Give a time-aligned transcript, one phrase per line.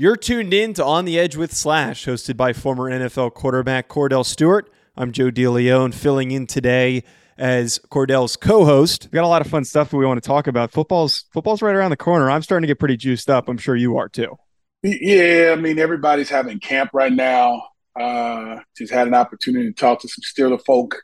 [0.00, 4.24] You're tuned in to On the Edge with Slash, hosted by former NFL quarterback Kordell
[4.24, 4.70] Stewart.
[4.96, 7.02] I'm Joe DeLeon, filling in today
[7.36, 9.06] as Kordell's co-host.
[9.06, 10.70] We've got a lot of fun stuff that we want to talk about.
[10.70, 12.30] Football's football's right around the corner.
[12.30, 13.48] I'm starting to get pretty juiced up.
[13.48, 14.38] I'm sure you are too.
[14.84, 17.60] Yeah, I mean everybody's having camp right now.
[17.98, 21.02] Uh, just had an opportunity to talk to some Steeler folk,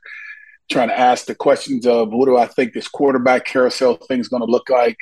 [0.70, 4.28] trying to ask the questions of what do I think this quarterback carousel thing is
[4.28, 4.98] going to look like.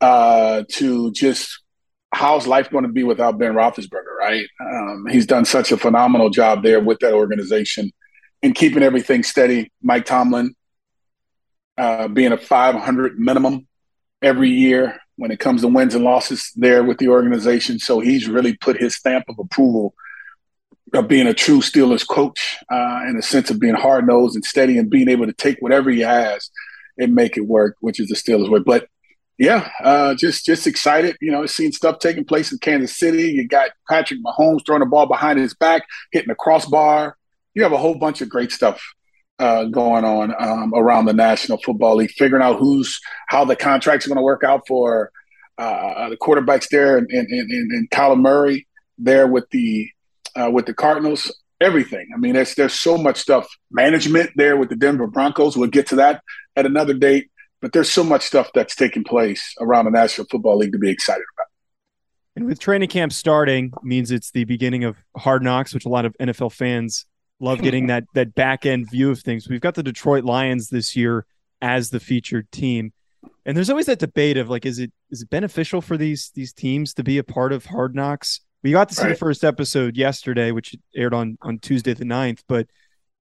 [0.00, 1.63] Uh, to just
[2.14, 4.46] how's life going to be without Ben Roethlisberger, right?
[4.60, 7.92] Um, he's done such a phenomenal job there with that organization
[8.42, 9.72] and keeping everything steady.
[9.82, 10.54] Mike Tomlin
[11.76, 13.66] uh, being a 500 minimum
[14.22, 17.78] every year when it comes to wins and losses there with the organization.
[17.78, 19.94] So he's really put his stamp of approval
[20.92, 24.44] of being a true Steelers coach uh, in a sense of being hard nosed and
[24.44, 26.50] steady and being able to take whatever he has
[26.98, 28.60] and make it work, which is the Steelers way.
[28.60, 28.88] But
[29.38, 31.16] yeah, uh, just just excited.
[31.20, 33.32] You know, seeing stuff taking place in Kansas City.
[33.32, 35.82] You got Patrick Mahomes throwing the ball behind his back,
[36.12, 37.16] hitting the crossbar.
[37.54, 38.82] You have a whole bunch of great stuff
[39.38, 44.06] uh, going on um, around the National Football League, figuring out who's how the contracts
[44.06, 45.10] are going to work out for
[45.58, 48.66] uh, the quarterbacks there, and, and, and, and Kyler Murray
[48.98, 49.88] there with the
[50.36, 51.32] uh, with the Cardinals.
[51.60, 52.08] Everything.
[52.14, 53.48] I mean, there's there's so much stuff.
[53.70, 55.56] Management there with the Denver Broncos.
[55.56, 56.22] We'll get to that
[56.56, 57.30] at another date.
[57.64, 60.90] But there's so much stuff that's taking place around the National Football League to be
[60.90, 61.46] excited about.
[62.36, 66.04] And with training camp starting, means it's the beginning of Hard Knocks, which a lot
[66.04, 67.06] of NFL fans
[67.40, 69.48] love getting that that back end view of things.
[69.48, 71.24] We've got the Detroit Lions this year
[71.62, 72.92] as the featured team.
[73.46, 76.52] And there's always that debate of like, is it is it beneficial for these these
[76.52, 78.42] teams to be a part of Hard Knocks?
[78.62, 79.08] We got to see right.
[79.08, 82.66] the first episode yesterday, which aired on on Tuesday the 9th, but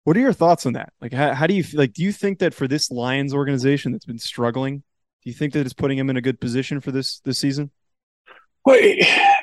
[0.04, 0.92] what are your thoughts on that?
[1.00, 1.92] Like, how, how do you like?
[1.92, 5.60] Do you think that for this Lions organization that's been struggling, do you think that
[5.60, 7.70] it's putting them in a good position for this this season?
[8.64, 8.80] Well,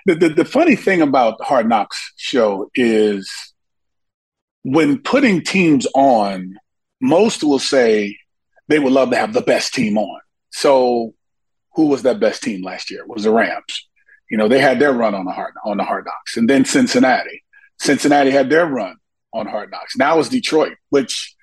[0.06, 3.53] the, the, the funny thing about Hard Knocks show is
[4.64, 6.56] when putting teams on,
[7.02, 8.18] most will say
[8.68, 10.19] they would love to have the best team on.
[10.52, 11.14] So,
[11.75, 13.02] who was that best team last year?
[13.02, 13.88] It was the Rams.
[14.30, 16.66] You know, they had their run on the hard on the Hard Knocks, and then
[16.66, 17.44] Cincinnati.
[17.80, 18.99] Cincinnati had their run
[19.34, 19.97] on Hard Knocks.
[19.97, 21.35] Now it's Detroit, which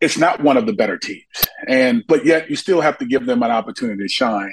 [0.00, 1.24] it's not one of the better teams.
[1.66, 4.52] And but yet you still have to give them an opportunity to shine.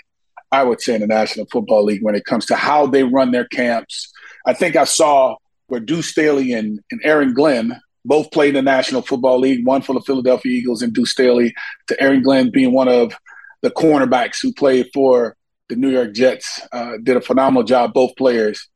[0.51, 3.31] I would say in the National Football League when it comes to how they run
[3.31, 4.11] their camps.
[4.45, 5.35] I think I saw
[5.67, 9.81] where Deuce Staley and, and Aaron Glenn both played in the National Football League, one
[9.81, 11.55] for the Philadelphia Eagles and Deuce Staley,
[11.87, 13.17] to Aaron Glenn being one of
[13.63, 15.35] the cornerbacks who played for
[15.69, 16.61] the New York Jets.
[16.71, 18.69] Uh, did a phenomenal job, both players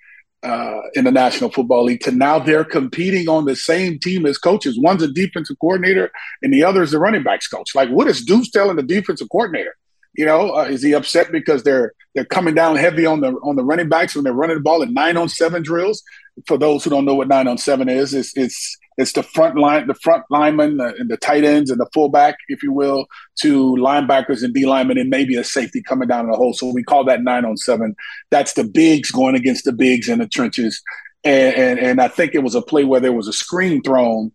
[0.44, 4.38] uh, in the National Football League to now they're competing on the same team as
[4.38, 4.79] coaches.
[4.79, 6.11] One's a defensive coordinator
[6.41, 7.75] and the other is the running backs coach.
[7.75, 9.75] Like, what is Deuce telling the defensive coordinator?
[10.13, 13.55] You know, uh, is he upset because they're they're coming down heavy on the on
[13.55, 16.03] the running backs when they're running the ball in nine on seven drills?
[16.47, 19.57] For those who don't know what nine on seven is, it's it's it's the front
[19.57, 23.05] line, the front linemen, and the tight ends, and the fullback, if you will,
[23.41, 26.53] to linebackers and D linemen, and maybe a safety coming down in the hole.
[26.53, 27.95] So we call that nine on seven.
[28.29, 30.81] That's the bigs going against the bigs in the trenches.
[31.23, 34.33] And, and, and I think it was a play where there was a screen thrown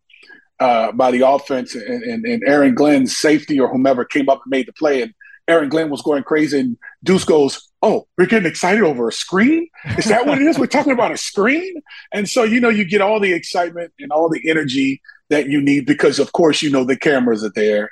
[0.60, 4.50] uh, by the offense, and, and, and Aaron Glenn's safety or whomever came up and
[4.50, 5.12] made the play, and
[5.46, 9.68] Aaron Glenn was going crazy, and Deuce goes, "Oh, we're getting excited over a screen?
[9.98, 10.58] Is that what it is?
[10.58, 11.82] We're talking about a screen?"
[12.12, 15.60] And so you know, you get all the excitement and all the energy that you
[15.60, 17.90] need because, of course, you know the cameras are there,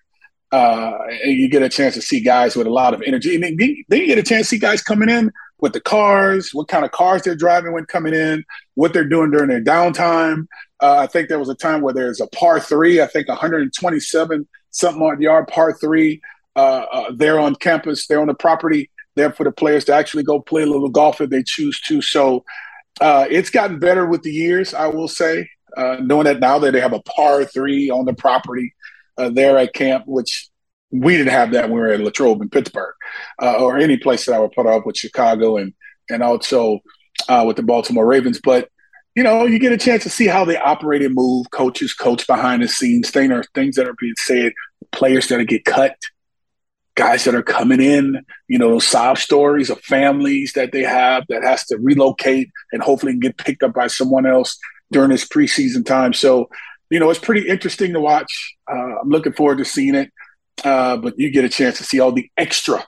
[0.51, 3.45] uh, and you get a chance to see guys with a lot of energy, and
[3.45, 3.57] then,
[3.89, 5.31] then you get a chance to see guys coming in
[5.61, 8.44] with the cars, what kind of cars they're driving when coming in,
[8.75, 10.47] what they're doing during their downtime.
[10.81, 14.49] Uh, I think there was a time where there's a par three, I think 127
[14.73, 16.21] something on yard par three
[16.54, 20.62] there on campus, there on the property, there for the players to actually go play
[20.62, 22.00] a little golf if they choose to.
[22.02, 22.44] So
[23.00, 25.49] uh, it's gotten better with the years, I will say.
[25.76, 28.75] Uh, knowing that now that they have a par three on the property
[29.16, 30.50] uh, there at camp, which
[30.90, 32.94] we didn't have that when we were at Latrobe in Pittsburgh
[33.40, 35.72] uh, or any place that I would put up with Chicago and
[36.10, 36.81] and also
[37.28, 38.38] uh, with the Baltimore Ravens.
[38.43, 38.69] But
[39.14, 41.50] you know, you get a chance to see how they operate and move.
[41.50, 43.10] Coaches coach behind the scenes.
[43.10, 44.52] Things things that are being said.
[44.90, 45.96] Players that get cut
[46.94, 51.43] guys that are coming in, you know, sob stories of families that they have that
[51.43, 54.59] has to relocate and hopefully get picked up by someone else
[54.91, 56.12] during this preseason time.
[56.12, 56.49] So,
[56.91, 58.56] you know, it's pretty interesting to watch.
[58.71, 60.11] Uh, I'm looking forward to seeing it.
[60.65, 62.87] Uh, but you get a chance to see all the extra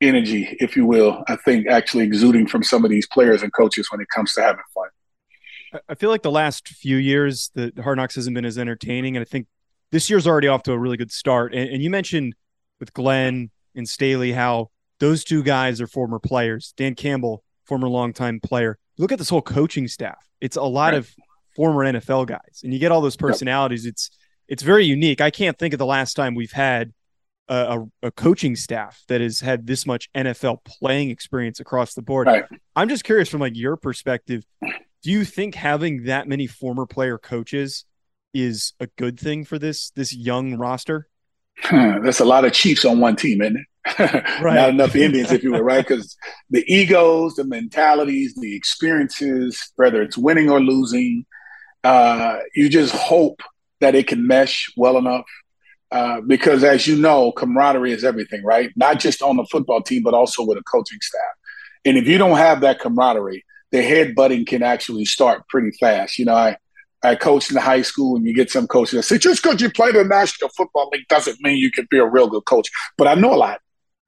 [0.00, 3.88] energy, if you will, I think actually exuding from some of these players and coaches
[3.90, 5.80] when it comes to having fun.
[5.88, 9.16] I feel like the last few years, the Hard Knocks hasn't been as entertaining.
[9.16, 9.46] And I think
[9.92, 11.54] this year's already off to a really good start.
[11.54, 12.34] And, and you mentioned
[12.80, 14.70] with Glenn and Staley how
[15.00, 16.74] those two guys are former players.
[16.76, 18.78] Dan Campbell, former longtime player.
[18.98, 20.18] Look at this whole coaching staff.
[20.40, 20.98] It's a lot right.
[20.98, 21.14] of
[21.54, 23.84] former NFL guys, and you get all those personalities.
[23.84, 23.92] Yep.
[23.92, 24.10] It's
[24.48, 25.20] it's very unique.
[25.20, 26.92] I can't think of the last time we've had
[27.48, 32.02] a, a, a, coaching staff that has had this much NFL playing experience across the
[32.02, 32.26] board.
[32.26, 32.44] Right.
[32.76, 37.18] I'm just curious from like your perspective, do you think having that many former player
[37.18, 37.84] coaches
[38.34, 41.08] is a good thing for this this young roster?
[41.70, 43.66] That's a lot of Chiefs on one team, isn't it?
[44.42, 44.54] right.
[44.54, 45.86] Not enough Indians, if you will, right?
[45.86, 46.16] Because
[46.50, 51.24] the egos, the mentalities, the experiences, whether it's winning or losing,
[51.84, 53.40] uh, you just hope
[53.80, 55.24] that it can mesh well enough.
[55.90, 58.70] Uh, because as you know, camaraderie is everything, right?
[58.76, 61.22] Not just on the football team, but also with a coaching staff.
[61.84, 66.18] And if you don't have that camaraderie, the headbutting can actually start pretty fast.
[66.18, 66.56] You know, I
[67.02, 69.60] I coached in the high school, and you get some coaches that say, just because
[69.60, 72.44] you played in the National Football League doesn't mean you can be a real good
[72.44, 72.70] coach.
[72.96, 73.60] But I know a lot.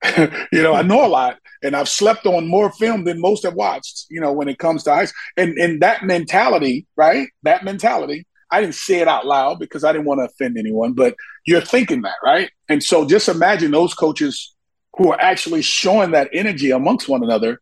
[0.53, 3.55] you know, I know a lot, and I've slept on more film than most have
[3.55, 4.07] watched.
[4.11, 7.29] You know, when it comes to ice, and and that mentality, right?
[7.43, 8.27] That mentality.
[8.51, 11.15] I didn't say it out loud because I didn't want to offend anyone, but
[11.47, 12.51] you're thinking that, right?
[12.69, 14.57] And so just imagine those coaches
[14.97, 17.61] who are actually showing that energy amongst one another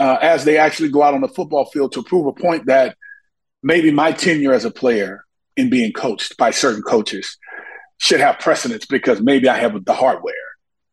[0.00, 2.96] uh, as they actually go out on the football field to prove a point that
[3.64, 5.24] maybe my tenure as a player
[5.56, 7.38] in being coached by certain coaches
[7.98, 10.34] should have precedence because maybe I have the hardware,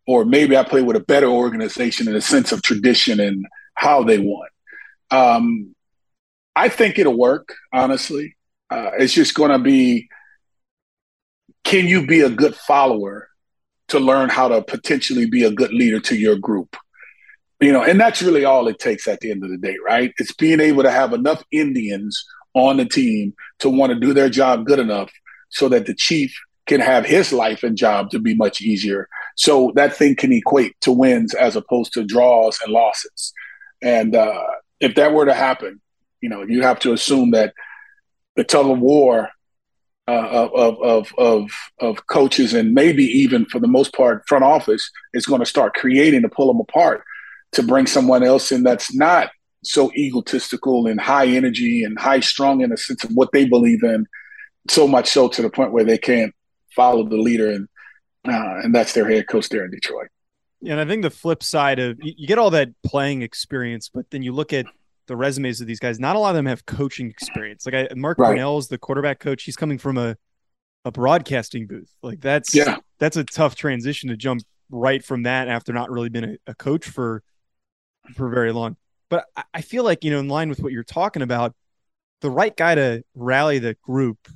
[0.07, 3.45] or maybe I play with a better organization in a sense of tradition and
[3.75, 4.47] how they won.
[5.11, 5.75] Um,
[6.55, 8.37] I think it'll work, honestly.
[8.69, 10.07] Uh, it's just going to be
[11.65, 13.27] can you be a good follower
[13.89, 16.77] to learn how to potentially be a good leader to your group?
[17.59, 20.11] You know, and that's really all it takes at the end of the day, right?
[20.17, 24.29] It's being able to have enough Indians on the team to want to do their
[24.29, 25.11] job good enough
[25.49, 26.33] so that the chief
[26.67, 29.07] can have his life and job to be much easier.
[29.35, 33.33] So that thing can equate to wins as opposed to draws and losses.
[33.81, 34.43] And uh,
[34.79, 35.81] if that were to happen,
[36.21, 37.53] you know, you have to assume that
[38.35, 39.29] the tug of war
[40.07, 44.89] uh, of, of, of, of coaches and maybe even for the most part front office
[45.13, 47.03] is going to start creating to pull them apart
[47.53, 49.29] to bring someone else in that's not
[49.63, 53.83] so egotistical and high energy and high strung in a sense of what they believe
[53.83, 54.05] in,
[54.69, 56.33] so much so to the point where they can't
[56.75, 57.67] follow the leader and
[58.27, 60.07] uh, and that's their head coach there in Detroit.
[60.61, 64.09] Yeah, and I think the flip side of you get all that playing experience, but
[64.11, 64.67] then you look at
[65.07, 65.99] the resumes of these guys.
[65.99, 67.65] Not a lot of them have coaching experience.
[67.65, 68.37] Like I, Mark right.
[68.37, 69.43] is the quarterback coach.
[69.43, 70.15] He's coming from a
[70.85, 71.91] a broadcasting booth.
[72.01, 72.77] Like that's yeah.
[72.99, 76.55] that's a tough transition to jump right from that after not really been a, a
[76.55, 77.23] coach for
[78.15, 78.77] for very long.
[79.11, 81.53] But I feel like, you know, in line with what you're talking about,
[82.21, 84.29] the right guy to rally the group,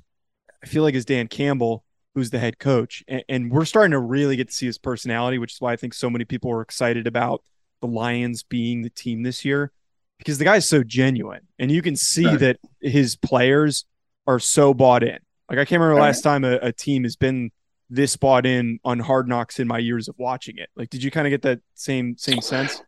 [0.62, 3.02] I feel like is Dan Campbell, who's the head coach.
[3.08, 5.78] And, and we're starting to really get to see his personality, which is why I
[5.78, 7.42] think so many people are excited about
[7.80, 9.72] the Lions being the team this year
[10.18, 11.48] because the guy's so genuine.
[11.58, 12.40] And you can see right.
[12.40, 13.86] that his players
[14.28, 15.20] are so bought in.
[15.50, 16.08] Like I can't remember right.
[16.08, 17.52] last time a, a team has been
[17.90, 20.68] this bought in on hard knocks in my years of watching it.
[20.76, 22.82] Like, did you kind of get that same same sense?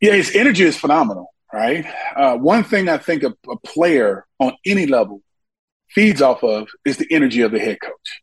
[0.00, 1.86] Yeah, his energy is phenomenal right?
[2.16, 5.22] Uh, one thing I think a, a player on any level
[5.88, 8.20] feeds off of is the energy of the head coach.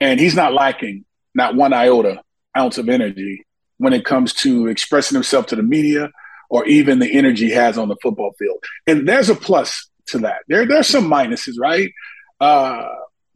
[0.00, 1.04] And he's not lacking
[1.34, 2.22] not one iota
[2.56, 3.44] ounce of energy
[3.78, 6.10] when it comes to expressing himself to the media
[6.50, 8.62] or even the energy he has on the football field.
[8.86, 10.42] And there's a plus to that.
[10.46, 11.92] There, there's some minuses, right?
[12.40, 12.86] Uh,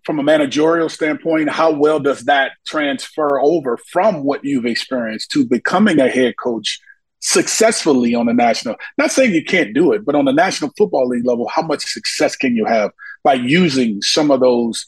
[0.05, 5.45] from a managerial standpoint, how well does that transfer over from what you've experienced to
[5.45, 6.81] becoming a head coach
[7.23, 8.77] successfully on the national.
[8.99, 11.85] Not saying you can't do it, but on the National Football League level, how much
[11.87, 12.91] success can you have
[13.23, 14.87] by using some of those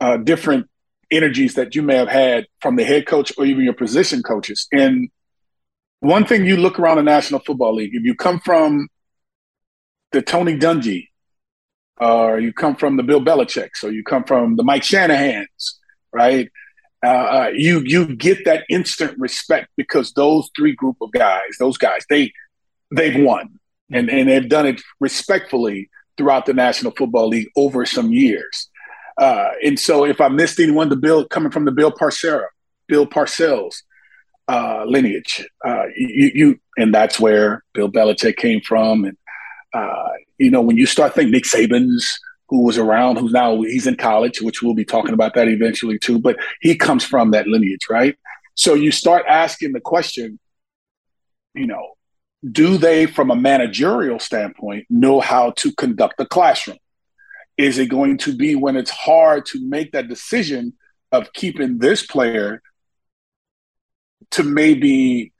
[0.00, 0.66] uh, different
[1.10, 4.66] energies that you may have had from the head coach or even your position coaches?
[4.72, 5.10] And
[6.00, 8.88] one thing you look around the National Football League, if you come from
[10.12, 11.08] the Tony Dungy,
[12.00, 15.78] or you come from the Bill Belichick's, or you come from the Mike Shanahan's,
[16.12, 16.48] right?
[17.04, 21.78] Uh, uh, you you get that instant respect because those three group of guys, those
[21.78, 22.32] guys, they
[22.90, 23.58] they've won
[23.90, 28.68] and and they've done it respectfully throughout the National Football League over some years.
[29.18, 32.46] Uh, and so, if I missed anyone, the Bill coming from the Bill Parcera,
[32.86, 33.76] Bill Parcells,
[34.48, 35.46] uh, lineage.
[35.64, 39.04] Uh, you, you, and that's where Bill Belichick came from.
[39.04, 39.16] And
[39.74, 43.86] uh, you know, when you start thinking Nick Saban's, who was around, who's now he's
[43.86, 46.18] in college, which we'll be talking about that eventually too.
[46.18, 48.16] But he comes from that lineage, right?
[48.54, 50.38] So you start asking the question,
[51.54, 51.94] you know,
[52.50, 56.78] do they, from a managerial standpoint, know how to conduct a classroom?
[57.56, 60.74] Is it going to be when it's hard to make that decision
[61.10, 62.62] of keeping this player
[64.30, 65.32] to maybe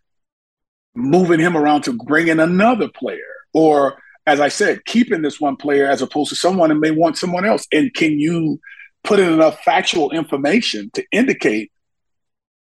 [0.95, 3.21] moving him around to bring in another player?
[3.53, 7.19] Or, as I said, keeping this one player as opposed to someone and may want
[7.19, 7.67] someone else?
[7.73, 8.61] And can you
[9.05, 11.73] put in enough factual information to indicate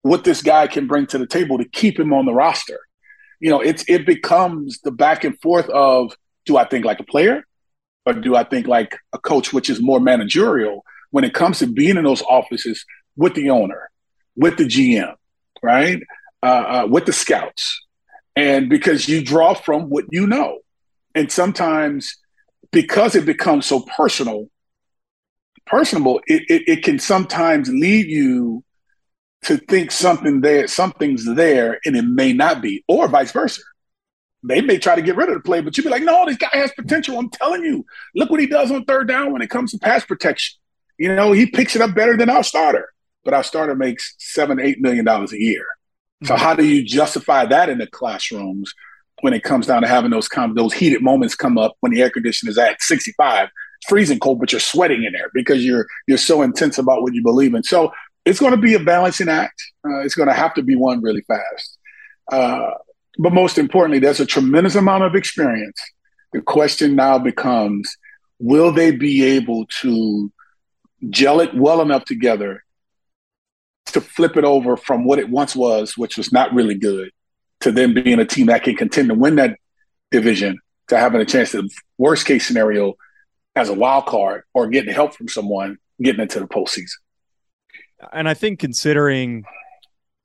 [0.02, 2.80] what this guy can bring to the table to keep him on the roster?
[3.44, 6.16] you know, it's it becomes the back and forth of
[6.46, 7.44] do I think like a player
[8.06, 11.68] or do I think like a coach, which is more managerial when it comes to
[11.68, 12.86] being in those offices
[13.18, 13.90] with the owner,
[14.38, 15.16] with the GM,
[15.62, 16.02] right,
[16.42, 17.86] uh, uh, with the scouts,
[18.38, 20.60] and because you draw from what you know,
[21.16, 22.18] and sometimes
[22.72, 24.48] because it becomes so personal,
[25.66, 28.64] personable, it, it, it can sometimes lead you
[29.44, 33.62] to think something there, something's there, and it may not be, or vice versa.
[34.46, 36.38] They may try to get rid of the play, but you be like, no, this
[36.38, 37.18] guy has potential.
[37.18, 37.86] I'm telling you.
[38.14, 40.60] Look what he does on third down when it comes to pass protection.
[40.98, 42.90] You know, he picks it up better than our starter,
[43.24, 45.66] but our starter makes seven, eight million dollars a year.
[46.24, 46.44] So mm-hmm.
[46.44, 48.74] how do you justify that in the classrooms
[49.22, 52.02] when it comes down to having those com- those heated moments come up when the
[52.02, 53.50] air conditioner is at 65,
[53.88, 57.24] freezing cold, but you're sweating in there because you're you're so intense about what you
[57.24, 57.64] believe in.
[57.64, 57.92] So
[58.26, 59.62] it's going to be a balancing act.
[59.86, 61.78] Uh, it's going to have to be one really fast.
[62.32, 62.72] Uh,
[63.20, 65.80] but most importantly, there's a tremendous amount of experience.
[66.32, 67.96] The question now becomes
[68.40, 70.32] will they be able to
[71.10, 72.64] gel it well enough together
[73.88, 77.12] to flip it over from what it once was, which was not really good,
[77.64, 79.58] to them being a team that can contend to win that
[80.12, 81.68] division, to having a chance to,
[81.98, 82.96] worst case scenario,
[83.56, 86.98] as a wild card or getting help from someone getting into the postseason
[88.12, 89.44] and I think considering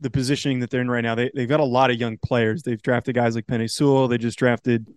[0.01, 2.63] the positioning that they're in right now, they, they've got a lot of young players.
[2.63, 4.09] They've drafted guys like Penei Sewell.
[4.09, 4.93] They just drafted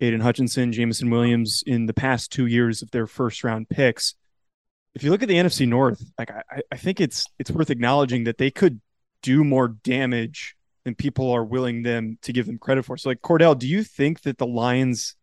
[0.00, 4.14] Aidan Hutchinson, Jameson Williams in the past two years of their first round picks.
[4.94, 8.24] If you look at the NFC North, like I, I think it's it's worth acknowledging
[8.24, 8.80] that they could
[9.22, 12.96] do more damage than people are willing them to give them credit for.
[12.96, 15.16] So like Kordell, do you think that the Lions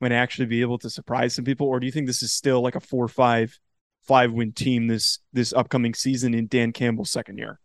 [0.00, 2.60] might actually be able to surprise some people, or do you think this is still
[2.60, 3.56] like a four five
[4.02, 7.60] five win team this this upcoming season in Dan Campbell's second year.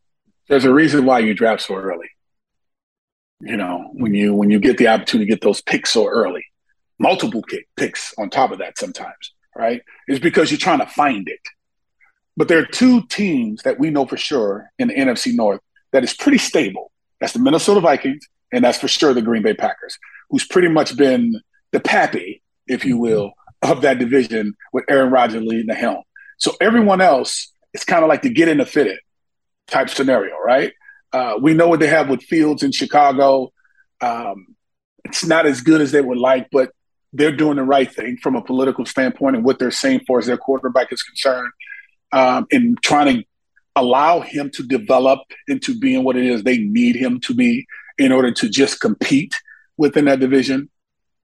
[0.48, 2.08] There's a reason why you draft so early.
[3.42, 6.46] You know, when you when you get the opportunity to get those picks so early,
[7.00, 9.82] multiple kick, picks on top of that sometimes, right?
[10.08, 11.42] Is because you're trying to find it.
[12.38, 16.04] But there are two teams that we know for sure in the NFC North that
[16.04, 16.89] is pretty stable.
[17.20, 19.98] That's the Minnesota Vikings, and that's for sure the Green Bay Packers,
[20.30, 25.44] who's pretty much been the pappy, if you will, of that division with Aaron Rodgers
[25.44, 26.04] leading the helm.
[26.38, 29.00] So everyone else, it's kind of like the get in the fit it
[29.68, 30.74] type scenario, right?
[31.12, 33.52] Uh, we know what they have with Fields in Chicago.
[34.02, 34.56] Um,
[35.04, 36.72] it's not as good as they would like, but
[37.14, 40.28] they're doing the right thing from a political standpoint and what they're saying for as
[40.28, 41.52] their quarterback is concerned,
[42.12, 43.26] um, and trying to
[43.80, 47.66] allow him to develop into being what it is they need him to be
[47.98, 49.36] in order to just compete
[49.78, 50.70] within that division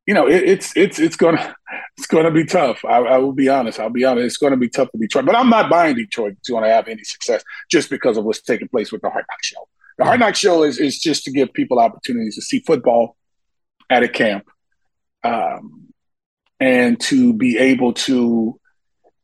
[0.06, 1.56] you know, it, it's it's it's gonna
[1.98, 2.84] it's gonna be tough.
[2.86, 3.80] I, I, will be honest.
[3.80, 4.26] I'll be honest.
[4.26, 6.88] It's gonna be tough for Detroit, but I'm not buying Detroit to want to have
[6.88, 9.68] any success just because of what's taking place with the Hard Knock Show.
[9.98, 13.18] The Hard Knock Show is is just to give people opportunities to see football
[13.90, 14.46] at a camp,
[15.24, 15.88] um,
[16.60, 18.60] and to be able to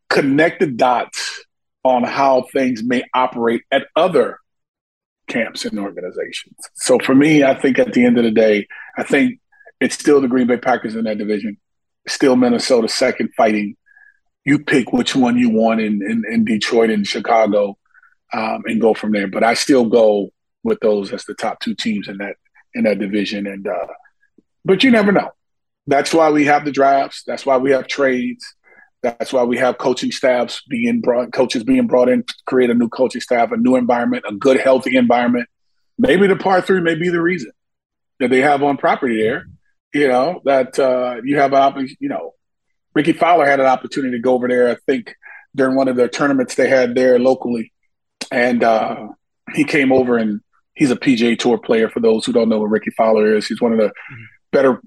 [0.09, 1.45] connect the dots
[1.83, 4.39] on how things may operate at other
[5.27, 6.55] camps and organizations.
[6.75, 9.39] So for me, I think at the end of the day, I think
[9.79, 11.57] it's still the Green Bay Packers in that division.
[12.07, 13.75] Still Minnesota second fighting.
[14.45, 17.77] You pick which one you want in, in, in Detroit and Chicago
[18.33, 19.27] um, and go from there.
[19.27, 20.29] But I still go
[20.63, 22.35] with those as the top two teams in that
[22.73, 23.47] in that division.
[23.47, 23.87] And uh,
[24.65, 25.31] but you never know.
[25.87, 27.23] That's why we have the drafts.
[27.25, 28.45] That's why we have trades.
[29.03, 32.75] That's why we have coaching staffs being brought, coaches being brought in to create a
[32.75, 35.47] new coaching staff, a new environment, a good, healthy environment.
[35.97, 37.51] Maybe the par three may be the reason
[38.19, 39.45] that they have on property there
[39.93, 42.33] you know, that uh, you have an you know,
[42.93, 45.15] Rickie Fowler had an opportunity to go over there, I think,
[45.55, 47.73] during one of the tournaments they had there locally.
[48.31, 49.09] And uh,
[49.53, 50.41] he came over and
[50.73, 53.47] he's a PGA Tour player for those who don't know what Rickie Fowler is.
[53.47, 54.23] He's one of the mm-hmm.
[54.51, 54.81] better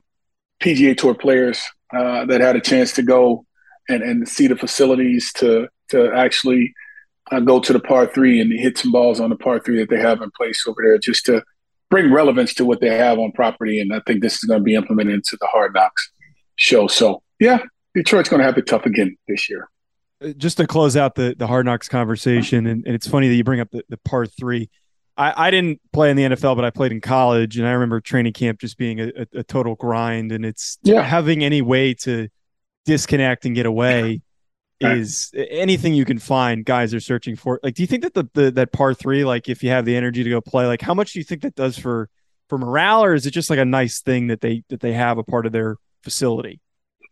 [0.61, 1.62] PGA Tour players
[1.94, 3.44] uh, that had a chance to go
[3.88, 6.72] and, and see the facilities to to actually
[7.30, 9.90] uh, go to the par three and hit some balls on the par three that
[9.90, 11.42] they have in place over there just to
[11.90, 13.80] bring relevance to what they have on property.
[13.80, 16.10] And I think this is going to be implemented into the Hard Knocks
[16.56, 16.86] show.
[16.86, 17.58] So yeah,
[17.94, 19.68] Detroit's going to have it tough again this year.
[20.22, 23.34] Uh, just to close out the the Hard Knocks conversation, and, and it's funny that
[23.34, 24.70] you bring up the, the part three.
[25.16, 28.00] I, I didn't play in the NFL, but I played in college, and I remember
[28.00, 30.32] training camp just being a, a, a total grind.
[30.32, 31.02] And it's yeah.
[31.02, 32.28] having any way to
[32.84, 34.22] disconnect and get away
[34.80, 36.64] is anything you can find.
[36.64, 37.60] Guys are searching for.
[37.62, 39.96] Like, do you think that the, the that par three, like, if you have the
[39.96, 42.08] energy to go play, like, how much do you think that does for
[42.48, 45.18] for morale, or is it just like a nice thing that they that they have
[45.18, 46.60] a part of their facility?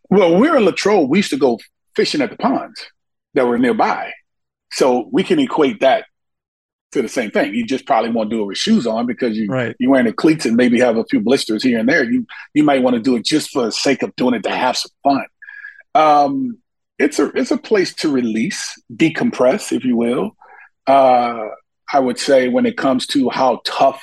[0.09, 1.09] Well, we're in Latrobe.
[1.09, 1.59] We used to go
[1.95, 2.85] fishing at the ponds
[3.33, 4.11] that were nearby,
[4.71, 6.05] so we can equate that
[6.91, 7.55] to the same thing.
[7.55, 9.75] You just probably won't do it with shoes on because you right.
[9.79, 12.03] you're wearing the cleats and maybe have a few blisters here and there.
[12.03, 14.51] You you might want to do it just for the sake of doing it to
[14.51, 15.25] have some fun.
[15.95, 16.57] Um,
[16.99, 20.35] it's a it's a place to release, decompress, if you will.
[20.87, 21.47] Uh,
[21.91, 24.01] I would say when it comes to how tough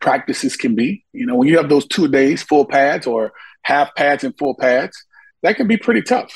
[0.00, 3.94] practices can be, you know, when you have those two days full pads or half
[3.94, 4.96] pads and full pads,
[5.42, 6.32] that can be pretty tough.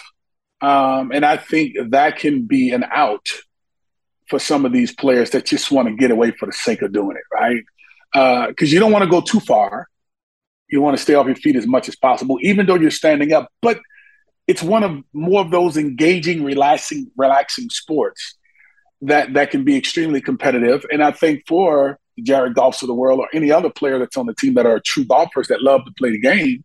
[0.60, 3.26] Um, and I think that can be an out
[4.28, 6.92] for some of these players that just want to get away for the sake of
[6.92, 7.62] doing it, right?
[8.48, 9.88] Because uh, you don't want to go too far.
[10.68, 13.32] You want to stay off your feet as much as possible, even though you're standing
[13.32, 13.50] up.
[13.60, 13.80] But
[14.46, 18.36] it's one of more of those engaging, relaxing, relaxing sports
[19.02, 20.84] that that can be extremely competitive.
[20.92, 24.26] And I think for Jared Goffs of the world or any other player that's on
[24.26, 26.64] the team that are true golfers that love to play the game,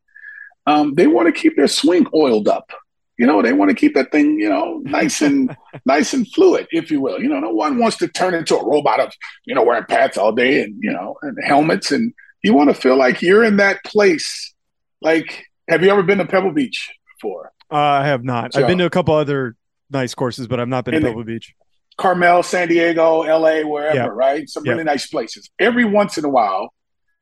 [0.67, 2.71] um, they want to keep their swing oiled up.
[3.17, 5.55] You know, they want to keep that thing, you know, nice and
[5.85, 7.21] nice and fluid, if you will.
[7.21, 9.13] You know, no one wants to turn into a robot of,
[9.45, 11.91] you know, wearing pads all day and, you know, and helmets.
[11.91, 12.13] And
[12.43, 14.53] you want to feel like you're in that place.
[15.01, 17.51] Like, have you ever been to Pebble Beach before?
[17.71, 18.53] Uh, I have not.
[18.53, 19.55] So, I've been to a couple other
[19.89, 21.53] nice courses, but I've not been to Pebble Beach.
[21.97, 24.07] Carmel, San Diego, LA, wherever, yeah.
[24.07, 24.49] right?
[24.49, 25.49] Some really nice places.
[25.59, 26.73] Every once in a while,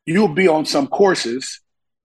[0.06, 1.62] you'll be on some courses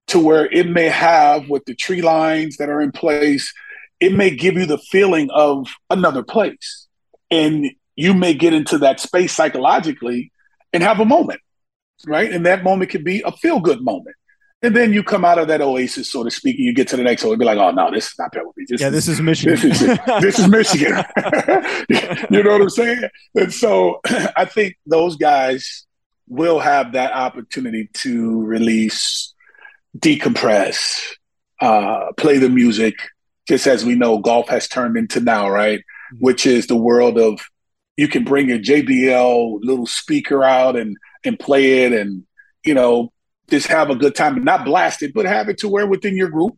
[0.08, 3.52] to where it may have with the tree lines that are in place–
[4.00, 6.86] it may give you the feeling of another place.
[7.30, 10.32] And you may get into that space psychologically
[10.72, 11.40] and have a moment,
[12.06, 12.30] right?
[12.30, 14.16] And that moment could be a feel good moment.
[14.60, 16.96] And then you come out of that oasis, so to speak, and you get to
[16.96, 18.66] the next one and be like, oh, no, this is not Pebble Beach.
[18.68, 19.54] This yeah, this is, Michigan.
[19.54, 21.04] This is, this is Michigan.
[22.30, 23.02] you know what I'm saying?
[23.36, 24.00] And so
[24.36, 25.86] I think those guys
[26.26, 29.32] will have that opportunity to release,
[29.96, 31.12] decompress,
[31.60, 32.96] uh, play the music,
[33.46, 35.78] just as we know golf has turned into now, right?
[35.78, 36.16] Mm-hmm.
[36.18, 37.40] Which is the world of
[37.96, 42.24] you can bring your JBL little speaker out and and play it and
[42.64, 43.12] you know
[43.48, 46.16] just have a good time and not blast it, but have it to where within
[46.16, 46.56] your group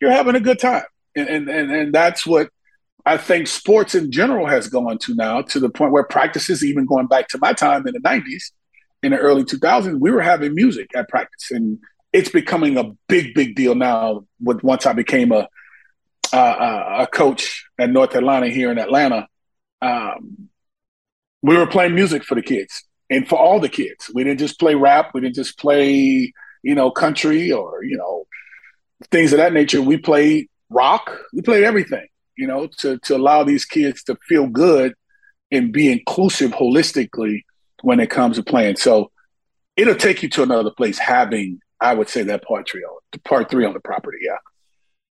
[0.00, 0.84] you're having a good time.
[1.14, 2.50] And and and, and that's what
[3.04, 6.86] I think sports in general has gone to now to the point where practices, even
[6.86, 8.52] going back to my time in the 90s,
[9.02, 11.50] in the early 2000s, we were having music at practice.
[11.50, 11.78] And
[12.12, 14.26] it's becoming a big, big deal now.
[14.40, 15.48] With once I became a
[16.32, 19.26] uh, a coach at North Atlanta here in Atlanta,
[19.82, 20.48] um,
[21.42, 24.10] we were playing music for the kids and for all the kids.
[24.14, 25.10] We didn't just play rap.
[25.12, 28.26] We didn't just play, you know, country or you know
[29.10, 29.82] things of that nature.
[29.82, 31.18] We played rock.
[31.32, 34.94] We played everything, you know, to to allow these kids to feel good
[35.50, 37.42] and be inclusive holistically
[37.82, 38.76] when it comes to playing.
[38.76, 39.10] So
[39.76, 43.50] it'll take you to another place having, I would say, that part three on part
[43.50, 44.18] three on the property.
[44.22, 44.36] Yeah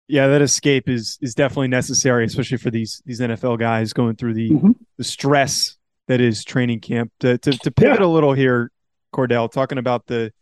[0.09, 4.33] yeah, that escape is is definitely necessary, especially for these these NFL guys going through
[4.33, 4.71] the mm-hmm.
[4.97, 5.77] the stress
[6.09, 7.13] that is training camp.
[7.21, 8.05] To to, to pivot yeah.
[8.05, 8.71] a little here,
[9.13, 10.33] Kordell, talking about the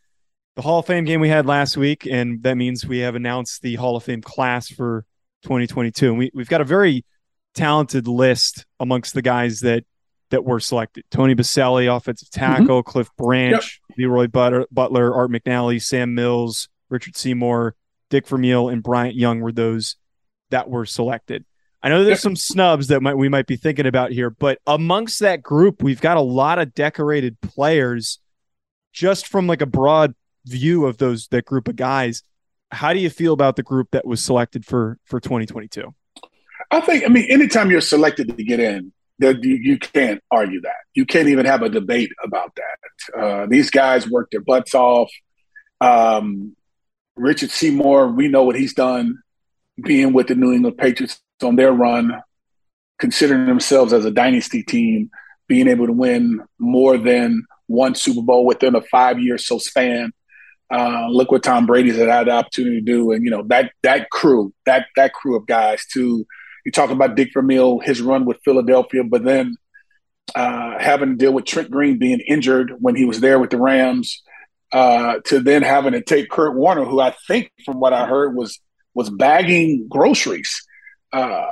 [0.55, 3.61] the Hall of Fame game we had last week, and that means we have announced
[3.61, 5.05] the Hall of Fame class for
[5.43, 6.09] 2022.
[6.09, 7.05] And we we've got a very
[7.53, 9.83] talented list amongst the guys that
[10.31, 12.39] that were selected: Tony Boselli, offensive mm-hmm.
[12.39, 12.89] tackle; mm-hmm.
[12.89, 13.97] Cliff Branch, yep.
[13.97, 17.75] Leroy Butler, Butler, Art McNally, Sam Mills, Richard Seymour.
[18.09, 19.97] Dick Vermeil and Bryant Young were those
[20.49, 21.43] that were selected.
[21.83, 25.19] I know there's some snubs that might we might be thinking about here, but amongst
[25.19, 28.19] that group, we've got a lot of decorated players.
[28.93, 32.23] Just from like a broad view of those that group of guys,
[32.71, 35.93] how do you feel about the group that was selected for for 2022?
[36.71, 40.61] I think I mean anytime you're selected to get in, that you, you can't argue
[40.61, 40.75] that.
[40.93, 43.21] You can't even have a debate about that.
[43.21, 45.11] Uh, these guys worked their butts off.
[45.79, 46.55] Um,
[47.15, 49.19] Richard Seymour, we know what he's done
[49.81, 52.21] being with the New England Patriots on their run,
[52.99, 55.09] considering themselves as a dynasty team,
[55.47, 60.11] being able to win more than one Super Bowl within a five year so span.
[60.69, 64.09] Uh, look what Tom Brady's had the opportunity to do, and you know that that
[64.09, 65.85] crew, that that crew of guys.
[65.85, 66.25] Too,
[66.65, 69.55] you talk about Dick Vermeil, his run with Philadelphia, but then
[70.35, 73.57] uh, having to deal with Trent Green being injured when he was there with the
[73.57, 74.21] Rams,
[74.73, 78.35] uh, to then having to take Kurt Warner, who I think, from what I heard,
[78.35, 78.59] was
[78.93, 80.66] was bagging groceries
[81.13, 81.45] uh,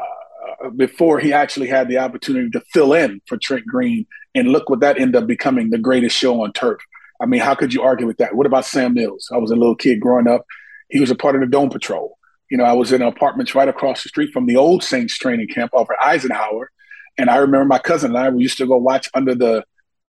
[0.76, 4.06] before he actually had the opportunity to fill in for Trent Green.
[4.34, 6.80] And look what that ended up becoming the greatest show on turf.
[7.22, 8.36] I mean, how could you argue with that?
[8.36, 9.30] What about Sam Mills?
[9.34, 10.46] I was a little kid growing up.
[10.90, 12.18] He was a part of the Dome Patrol.
[12.50, 15.48] You know, I was in apartments right across the street from the old Saints training
[15.48, 16.72] camp over Eisenhower.
[17.18, 19.64] And I remember my cousin and I, we used to go watch under the,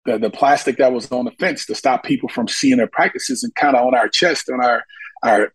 [0.04, 3.42] the, the plastic that was on the fence to stop people from seeing their practices
[3.42, 4.84] and kind of on our chest, on our,
[5.22, 5.52] our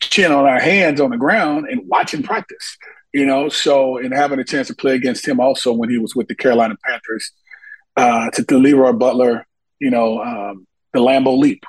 [0.00, 2.76] chin, on our hands on the ground and watching practice,
[3.12, 3.48] you know.
[3.48, 6.34] So, and having a chance to play against him also when he was with the
[6.34, 7.32] Carolina Panthers,
[7.96, 9.46] uh, to, to Leroy Butler,
[9.78, 11.64] you know, um, the Lambeau Leap.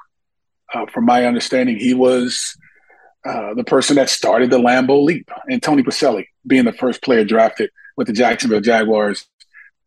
[0.74, 2.58] Uh, from my understanding, he was
[3.26, 7.24] uh, the person that started the Lambeau Leap, and Tony Boselli being the first player
[7.24, 9.26] drafted with the Jacksonville Jaguars,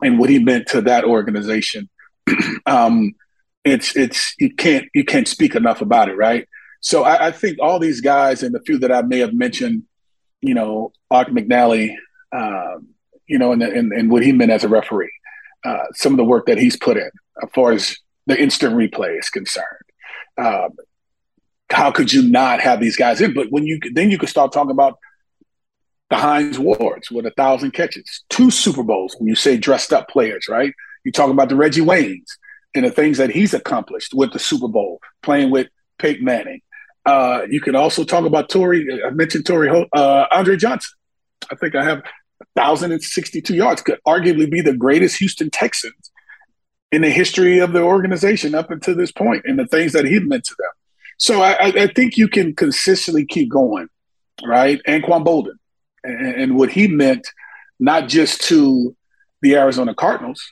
[0.00, 1.88] and what he meant to that organization.
[2.66, 3.14] um,
[3.64, 6.48] it's it's you can't you can't speak enough about it, right?
[6.80, 9.82] So I, I, think all these guys and the few that I may have mentioned,
[10.40, 11.94] you know, Art McNally,
[12.33, 12.88] um,
[13.27, 15.12] you know, and, and, and what he meant as a referee,
[15.64, 17.11] uh, some of the work that he's put in
[17.42, 17.96] as far as
[18.27, 19.66] the instant replay is concerned.
[20.38, 20.70] Um,
[21.70, 23.35] how could you not have these guys in?
[23.35, 24.99] But when you then you could start talking about
[26.11, 29.16] the Hines Wards with a thousand catches, two Super Bowls.
[29.18, 30.72] When you say dressed up players, right?
[31.05, 32.29] You talk about the Reggie Waynes
[32.75, 35.68] and the things that he's accomplished with the Super Bowl, playing with
[35.99, 36.61] Peyton Manning.
[37.06, 38.86] Uh, you can also talk about Torry.
[39.04, 40.92] I mentioned Torry uh, Andre Johnson.
[41.50, 42.02] I think I have
[42.54, 43.80] 1,062 yards.
[43.80, 46.10] Could arguably be the greatest Houston Texans
[46.90, 50.18] in the history of the organization up until this point, and the things that he
[50.18, 50.70] meant to them.
[51.18, 53.88] So I, I think you can consistently keep going,
[54.44, 54.80] right?
[54.86, 55.56] Anquan Boldin
[56.04, 57.26] and, and what he meant,
[57.80, 58.94] not just to
[59.42, 60.42] the Arizona Cardinals,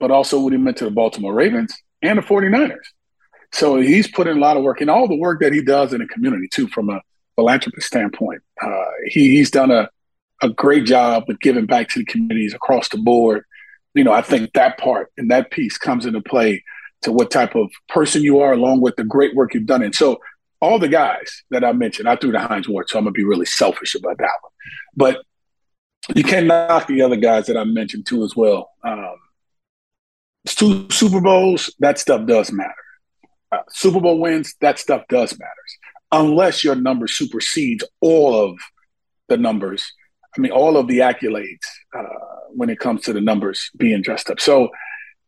[0.00, 2.76] but also what he meant to the Baltimore Ravens and the 49ers.
[3.54, 5.92] So he's put in a lot of work and all the work that he does
[5.92, 7.00] in the community too, from a
[7.36, 8.42] philanthropist standpoint.
[8.60, 9.88] Uh, he, he's done a,
[10.42, 13.44] a great job with giving back to the communities across the board.
[13.94, 16.64] You know, I think that part and that piece comes into play
[17.02, 19.84] to what type of person you are, along with the great work you've done.
[19.84, 20.20] And so,
[20.60, 23.22] all the guys that I mentioned, I threw the Hines Ward, so I'm gonna be
[23.22, 24.52] really selfish about that one.
[24.96, 25.22] But
[26.16, 28.70] you can't knock the other guys that I mentioned too as well.
[28.82, 29.16] Um,
[30.46, 32.74] two Super Bowls, that stuff does matter.
[33.70, 35.50] Super Bowl wins, that stuff does matter.
[36.12, 38.58] Unless your number supersedes all of
[39.28, 39.84] the numbers.
[40.36, 42.02] I mean, all of the accolades uh,
[42.50, 44.40] when it comes to the numbers being dressed up.
[44.40, 44.68] So,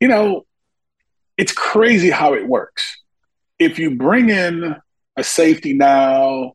[0.01, 0.47] you know,
[1.37, 2.83] it's crazy how it works.
[3.59, 4.77] If you bring in
[5.17, 6.53] a safety now,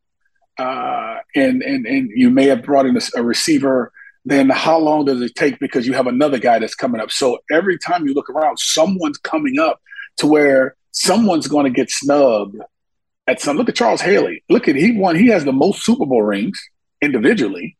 [0.58, 3.92] uh, and and and you may have brought in a, a, receiver,
[4.26, 7.10] then how long does it take because you have another guy that's coming up?
[7.10, 9.82] So every time you look around, someone's coming up
[10.18, 12.58] to where someone's going to get snubbed
[13.28, 13.58] at some.
[13.58, 14.44] Look at Charles Haley.
[14.50, 15.16] Look at he won.
[15.16, 16.60] He has the most Super Bowl rings
[17.02, 17.78] individually,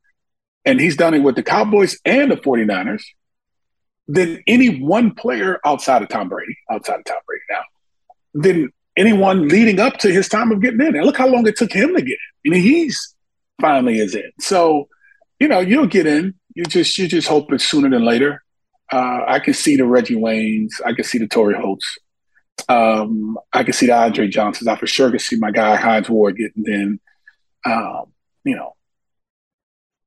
[0.66, 3.04] and he's done it with the Cowboys and the 49ers
[4.08, 7.62] than any one player outside of Tom Brady, outside of Tom Brady now,
[8.34, 10.96] than anyone leading up to his time of getting in.
[10.96, 12.52] And look how long it took him to get in.
[12.52, 13.16] I mean, he's
[13.60, 14.32] finally is in.
[14.40, 14.88] So,
[15.40, 16.34] you know, you'll get in.
[16.56, 18.44] You just you just hope it's sooner than later.
[18.92, 20.72] Uh, I can see the Reggie Waynes.
[20.86, 21.98] I can see the Torry Holts.
[22.70, 24.68] Um, I can see the Andre Johnsons.
[24.68, 27.00] I for sure can see my guy Hines Ward getting in.
[27.66, 28.06] Um,
[28.44, 28.76] you know,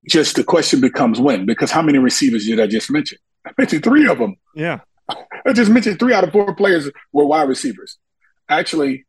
[0.09, 3.19] just the question becomes when, because how many receivers did I just mention?
[3.47, 4.37] I mentioned three of them.
[4.55, 4.81] Yeah.
[5.09, 7.99] I just mentioned three out of four players were wide receivers.
[8.49, 9.07] Actually,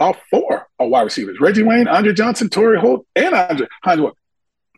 [0.00, 1.38] all four are wide receivers.
[1.40, 4.00] Reggie Wayne, Andre Johnson, Torry Holt, and Andre Hines.
[4.00, 4.14] Ward.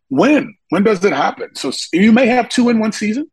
[0.09, 0.57] When?
[0.71, 1.55] When does it happen?
[1.55, 3.31] So you may have two in one season,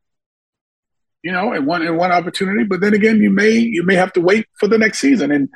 [1.28, 4.14] you know, in one in one opportunity, but then again, you may you may have
[4.14, 5.30] to wait for the next season.
[5.30, 5.50] And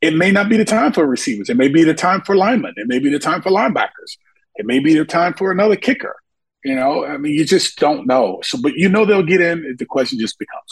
[0.00, 1.48] it may not be the time for receivers.
[1.48, 2.74] It may be the time for linemen.
[2.76, 4.18] It may be the time for linebackers.
[4.54, 6.14] It may be the time for another kicker.
[6.62, 8.38] You know, I mean, you just don't know.
[8.44, 9.74] So, but you know they'll get in.
[9.76, 10.62] The question just becomes.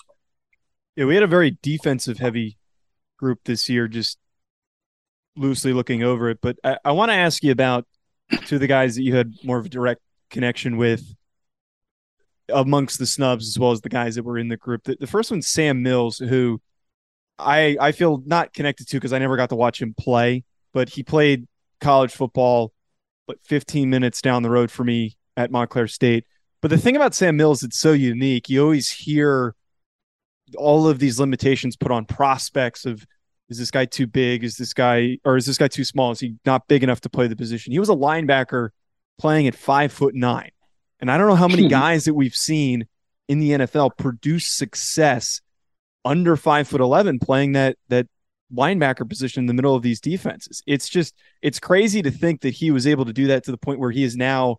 [0.95, 2.57] Yeah, we had a very defensive heavy
[3.19, 4.19] group this year, just
[5.37, 6.39] loosely looking over it.
[6.41, 7.87] But I, I want to ask you about
[8.47, 11.13] two of the guys that you had more of a direct connection with
[12.49, 14.85] amongst the snubs, as well as the guys that were in the group.
[14.85, 16.61] The, the first one's Sam Mills, who
[17.39, 20.89] I I feel not connected to because I never got to watch him play, but
[20.91, 21.47] he played
[21.81, 22.73] college football,
[23.27, 26.25] but 15 minutes down the road for me at Montclair State.
[26.61, 28.49] But the thing about Sam Mills, it's so unique.
[28.49, 29.55] You always hear
[30.57, 33.07] all of these limitations put on prospects of
[33.51, 34.43] is this guy too big?
[34.43, 36.13] Is this guy or is this guy too small?
[36.13, 37.73] Is he not big enough to play the position?
[37.73, 38.71] He was a linebacker
[39.19, 40.51] playing at five foot nine.
[41.01, 42.87] And I don't know how many guys that we've seen
[43.29, 45.41] in the NFL produce success
[46.05, 48.07] under five foot eleven playing that that
[48.55, 50.63] linebacker position in the middle of these defenses.
[50.67, 53.59] It's just it's crazy to think that he was able to do that to the
[53.59, 54.59] point where he is now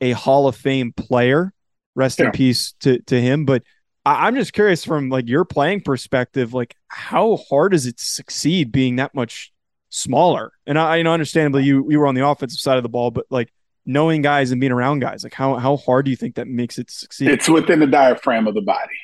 [0.00, 1.52] a Hall of Fame player.
[1.94, 2.26] Rest yeah.
[2.26, 3.44] in peace to to him.
[3.44, 3.62] But
[4.04, 8.04] I, I'm just curious from like your playing perspective, like how hard does it to
[8.04, 9.52] succeed being that much
[9.90, 10.52] smaller?
[10.66, 13.10] And I, you know, understandably, you you were on the offensive side of the ball,
[13.10, 13.52] but like
[13.86, 16.78] knowing guys and being around guys, like how how hard do you think that makes
[16.78, 17.28] it succeed?
[17.28, 18.98] It's within the diaphragm of the body.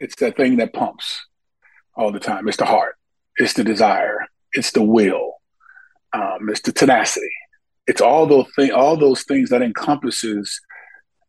[0.00, 1.24] It's that thing that pumps
[1.94, 2.48] all the time.
[2.48, 2.96] It's the heart.
[3.36, 4.26] It's the desire.
[4.52, 5.34] It's the will.
[6.12, 7.32] Um, it's the tenacity.
[7.86, 8.72] It's all those things.
[8.72, 10.60] All those things that encompasses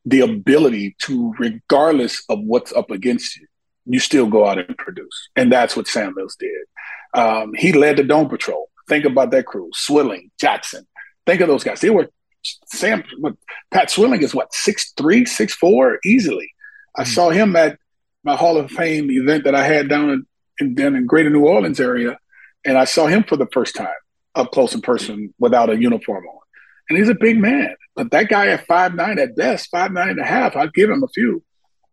[0.05, 3.45] the ability to, regardless of what's up against you,
[3.85, 5.29] you still go out and produce.
[5.35, 6.65] And that's what Sam Mills did.
[7.13, 8.69] Um, he led the Dome Patrol.
[8.87, 10.87] Think about that crew: Swilling, Jackson.
[11.25, 11.81] Think of those guys.
[11.81, 12.09] They were
[12.67, 13.03] Sam.
[13.71, 16.51] Pat Swilling is what six three, six four, easily.
[16.95, 17.11] I mm-hmm.
[17.11, 17.77] saw him at
[18.23, 20.25] my Hall of Fame event that I had down in
[20.59, 22.17] in, down in Greater New Orleans area,
[22.65, 23.87] and I saw him for the first time
[24.35, 26.39] up close in person without a uniform on.
[26.89, 30.09] And he's a big man, but that guy at five nine at best, five nine
[30.09, 31.43] and a half, I'll give him a few.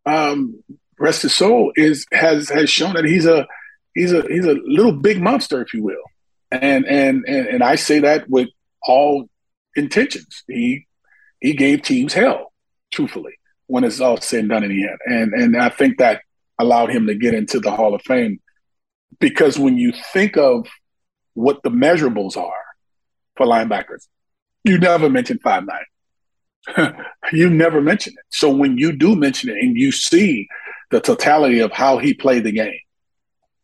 [0.06, 0.62] Um,
[0.98, 3.46] rest his soul is has has shown that he's a
[3.94, 6.02] he's a he's a little big monster, if you will.
[6.50, 8.48] And and and, and I say that with
[8.82, 9.28] all
[9.76, 10.44] intentions.
[10.48, 10.86] He
[11.40, 12.52] he gave teams hell,
[12.92, 13.34] truthfully,
[13.66, 14.98] when it's all said and done in the end.
[15.06, 16.22] And and I think that
[16.58, 18.40] allowed him to get into the Hall of Fame
[19.20, 20.66] because when you think of
[21.34, 22.52] what the measurables are
[23.36, 24.06] for linebackers,
[24.62, 26.94] you never mention five nine.
[27.32, 28.24] you never mention it.
[28.30, 30.48] So when you do mention it and you see
[30.90, 32.78] the totality of how he played the game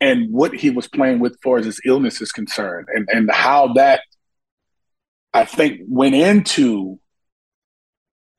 [0.00, 3.72] and what he was playing with for as his illness is concerned and, and how
[3.74, 4.00] that
[5.32, 6.98] I think went into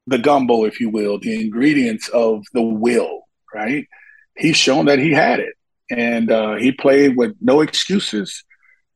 [0.08, 3.22] the gumbo, if you will, the ingredients of the will,
[3.54, 3.88] right?
[4.36, 5.54] He's shown that he had it
[5.92, 8.44] and uh, he played with no excuses.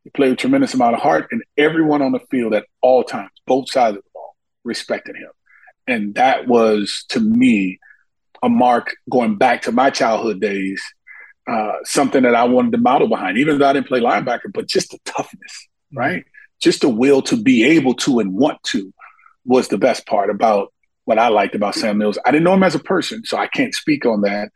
[0.04, 3.32] He played with tremendous amount of heart, and everyone on the field at all times,
[3.46, 5.32] both sides of the ball, respected him.
[5.88, 7.80] And that was to me
[8.42, 10.82] a mark going back to my childhood days,
[11.50, 14.68] uh, something that I wanted to model behind, even though I didn't play linebacker, but
[14.68, 15.98] just the toughness, mm-hmm.
[15.98, 16.26] right?
[16.66, 18.94] Just the will to be able to and want to
[19.46, 20.74] was the best part about
[21.06, 22.18] what I liked about Sam Mills.
[22.26, 24.50] I didn't know him as a person, so I can't speak on that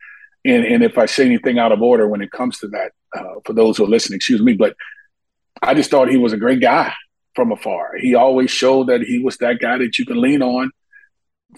[0.44, 3.40] and, and if I say anything out of order when it comes to that, uh,
[3.44, 4.74] for those who are listening, excuse me, but
[5.62, 6.92] I just thought he was a great guy
[7.34, 7.96] from afar.
[7.98, 10.70] He always showed that he was that guy that you can lean on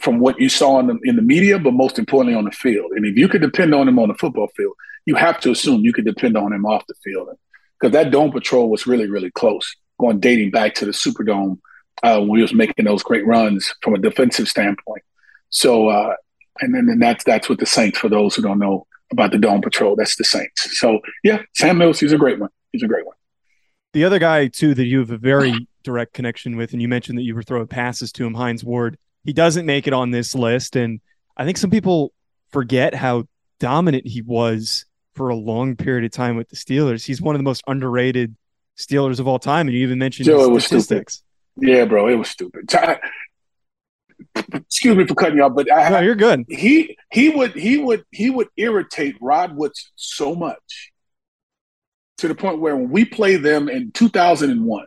[0.00, 2.92] from what you saw in the, in the media, but most importantly on the field.
[2.92, 4.74] And if you could depend on him on the football field,
[5.06, 7.28] you have to assume you could depend on him off the field.
[7.78, 11.58] Because that dome patrol was really, really close, going dating back to the Superdome
[12.02, 15.02] uh, when he was making those great runs from a defensive standpoint.
[15.48, 16.14] So uh,
[16.60, 17.98] and then and that's that's what the Saints.
[17.98, 20.78] For those who don't know about the Dome Patrol, that's the Saints.
[20.78, 22.50] So yeah, Sam Mills, he's a great one.
[22.72, 23.16] He's a great one.
[23.92, 27.18] The other guy too that you have a very direct connection with, and you mentioned
[27.18, 28.98] that you were throwing passes to him, Hines Ward.
[29.24, 31.00] He doesn't make it on this list, and
[31.36, 32.12] I think some people
[32.50, 33.24] forget how
[33.60, 34.84] dominant he was
[35.14, 37.04] for a long period of time with the Steelers.
[37.04, 38.34] He's one of the most underrated
[38.78, 41.22] Steelers of all time, and you even mentioned Joe, his statistics.
[41.56, 42.70] Yeah, bro, it was stupid
[44.54, 46.44] excuse me for cutting you off, but I, no, you're good.
[46.48, 50.92] He he would he would he would irritate Rod Woodson so much
[52.18, 54.86] to the point where when we play them in 2001,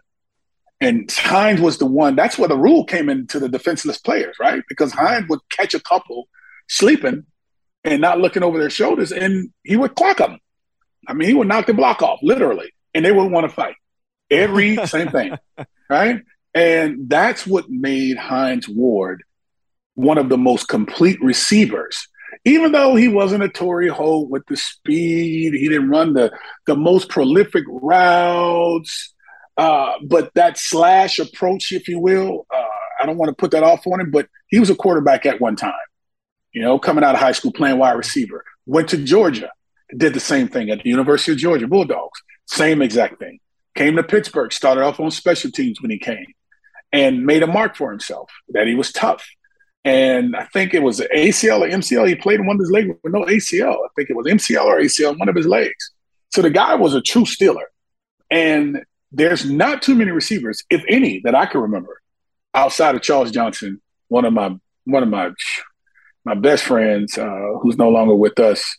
[0.82, 2.16] and Hines was the one.
[2.16, 4.64] That's where the rule came into the defenseless players, right?
[4.70, 6.28] Because Hines would catch a couple
[6.68, 7.26] sleeping
[7.84, 10.40] and not looking over their shoulders, and he would clock them.
[11.08, 13.76] I mean, he would knock the block off, literally, and they wouldn't want to fight.
[14.32, 15.38] Every same thing,
[15.90, 16.22] right?
[16.56, 19.24] And that's what made Hines Ward
[19.96, 22.08] one of the most complete receivers.
[22.44, 26.32] Even though he wasn't a Torry Holt with the speed, he didn't run the,
[26.68, 29.14] the most prolific routes.
[29.58, 32.64] Uh, but that slash approach, if you will, uh,
[33.02, 35.40] I don't want to put that off on him, but he was a quarterback at
[35.40, 35.74] one time,
[36.52, 38.44] you know, coming out of high school playing wide receiver.
[38.66, 39.52] Went to Georgia,
[39.96, 43.40] did the same thing at the University of Georgia Bulldogs, same exact thing.
[43.76, 46.28] Came to Pittsburgh, started off on special teams when he came
[46.92, 49.26] and made a mark for himself that he was tough.
[49.84, 52.08] And I think it was ACL or MCL.
[52.08, 53.74] He played in one of his legs with no ACL.
[53.74, 55.92] I think it was MCL or ACL, one of his legs.
[56.34, 57.66] So the guy was a true Steeler.
[58.32, 62.02] And there's not too many receivers, if any, that I can remember
[62.54, 64.56] outside of Charles Johnson, one of my
[64.86, 65.32] one of my
[66.24, 68.78] my best friends, uh, who's no longer with us,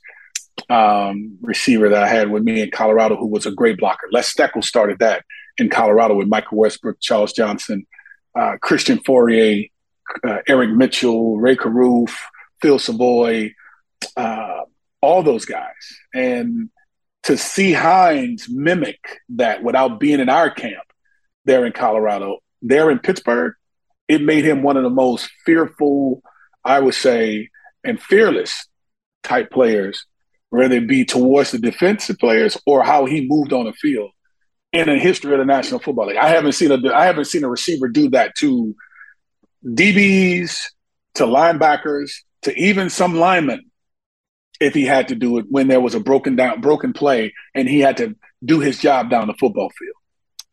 [0.69, 4.09] um, receiver that I had with me in Colorado, who was a great blocker.
[4.13, 5.25] Les Steckel started that
[5.59, 7.87] in Colorado with Michael Westbrook, Charles Johnson,
[8.35, 9.71] uh, Christian Fauria,
[10.27, 12.17] uh, Eric Mitchell, Rae Carruth,
[12.61, 13.55] Phil Savoy,
[14.17, 14.63] uh,
[15.01, 15.73] all those guys.
[16.15, 16.71] And
[17.25, 19.01] to see Hines mimic
[19.31, 20.85] that without being in our camp
[21.45, 23.55] there in Colorado, there in Pittsburgh,
[24.09, 26.23] it made him one of the most fearful,
[26.65, 27.51] I would say,
[27.83, 28.69] and fearless
[29.23, 30.07] type players,
[30.57, 34.11] whether it be towards the defensive players or how he moved on the field
[34.73, 36.17] in the history of the National Football League.
[36.17, 38.75] I haven't seen a I haven't seen a receiver do that to
[39.65, 40.61] DBs,
[41.15, 43.71] to linebackers, to even some linemen
[44.61, 47.69] if he had to do it when there was a broken down broken play and
[47.69, 49.95] he had to do his job down the football field.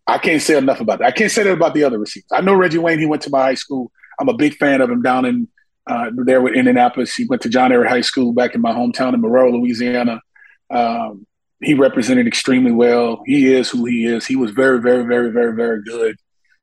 [0.06, 1.08] I can't say enough about that.
[1.08, 2.28] I can't say that about the other receivers.
[2.32, 3.00] I know Reggie Wayne.
[3.00, 3.92] He went to my high school.
[4.20, 5.48] I'm a big fan of him down in
[5.88, 7.16] uh, there with Indianapolis.
[7.16, 10.22] He went to John Ehret High School back in my hometown in Marrero, Louisiana.
[10.70, 11.26] Um,
[11.62, 13.22] he represented extremely well.
[13.26, 14.26] He is who he is.
[14.26, 16.18] He was very, very, very, very, very good.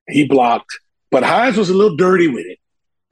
[0.09, 0.79] He blocked,
[1.11, 2.59] but Hines was a little dirty with it.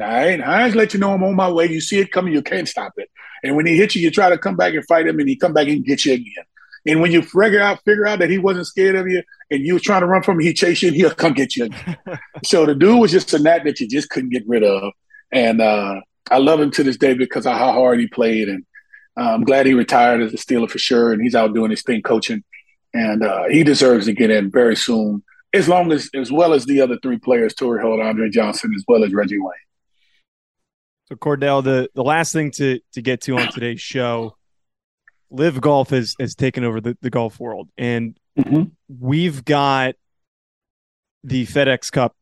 [0.00, 1.66] All right, Hines let you know I'm on my way.
[1.66, 3.10] You see it coming, you can't stop it.
[3.42, 5.36] And when he hits you, you try to come back and fight him, and he
[5.36, 6.44] come back and get you again.
[6.86, 9.74] And when you figure out figure out that he wasn't scared of you, and you
[9.74, 11.98] was trying to run from him, he chase you, and he'll come get you again.
[12.44, 14.92] so the dude was just a gnat that you just couldn't get rid of.
[15.32, 18.64] And uh, I love him to this day because of how hard he played, and
[19.18, 21.82] uh, I'm glad he retired as a Steeler for sure, and he's out doing his
[21.82, 22.44] thing coaching,
[22.94, 26.66] and uh, he deserves to get in very soon, as long as as well as
[26.66, 29.52] the other three players, Torry Holt, Andre Johnson, as well as Reggie Wayne.
[31.06, 34.36] So Kordell, the the last thing to to get to on today's show,
[35.30, 38.64] LIV Golf has has taken over the, the golf world, and mm-hmm.
[38.88, 39.94] we've got
[41.24, 42.14] the FedEx Cup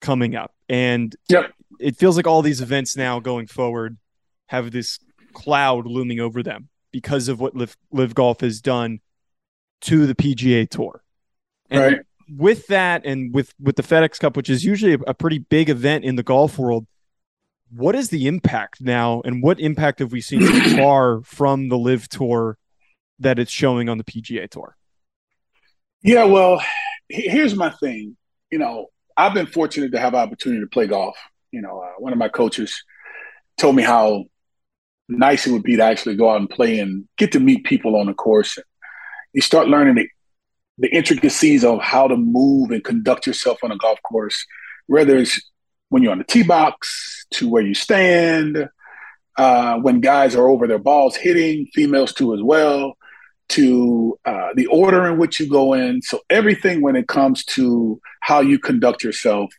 [0.00, 1.52] coming up, and yep.
[1.84, 3.98] It feels like all these events now going forward
[4.46, 4.98] have this
[5.34, 9.00] cloud looming over them because of what LIV, LIV Golf has done
[9.82, 11.02] to the PGA Tour.
[11.70, 12.00] And right.
[12.28, 15.68] With that, and with with the FedEx Cup, which is usually a, a pretty big
[15.68, 16.86] event in the golf world,
[17.70, 21.76] what is the impact now, and what impact have we seen so far from the
[21.76, 22.56] LIV Tour
[23.18, 24.74] that it's showing on the PGA Tour?
[26.02, 26.62] Yeah, well,
[27.10, 28.16] here's my thing.
[28.50, 28.86] You know,
[29.18, 31.18] I've been fortunate to have opportunity to play golf.
[31.54, 32.82] You know, uh, one of my coaches
[33.58, 34.24] told me how
[35.08, 37.94] nice it would be to actually go out and play and get to meet people
[37.94, 38.58] on the course.
[39.34, 40.08] You start learning the,
[40.78, 44.44] the intricacies of how to move and conduct yourself on a golf course,
[44.88, 45.40] whether it's
[45.90, 48.68] when you're on the tee box to where you stand,
[49.38, 52.94] uh, when guys are over their balls hitting, females too as well,
[53.50, 56.02] to uh, the order in which you go in.
[56.02, 59.52] So everything when it comes to how you conduct yourself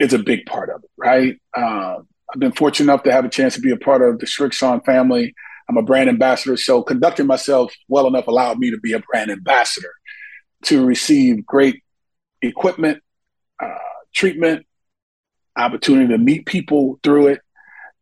[0.00, 1.36] is a big part of it, right?
[1.56, 4.26] Um, I've been fortunate enough to have a chance to be a part of the
[4.26, 5.34] Srixon family.
[5.68, 9.30] I'm a brand ambassador, so conducting myself well enough allowed me to be a brand
[9.30, 9.92] ambassador
[10.64, 11.82] to receive great
[12.42, 13.02] equipment,
[13.62, 13.68] uh,
[14.14, 14.66] treatment,
[15.56, 17.40] opportunity to meet people through it.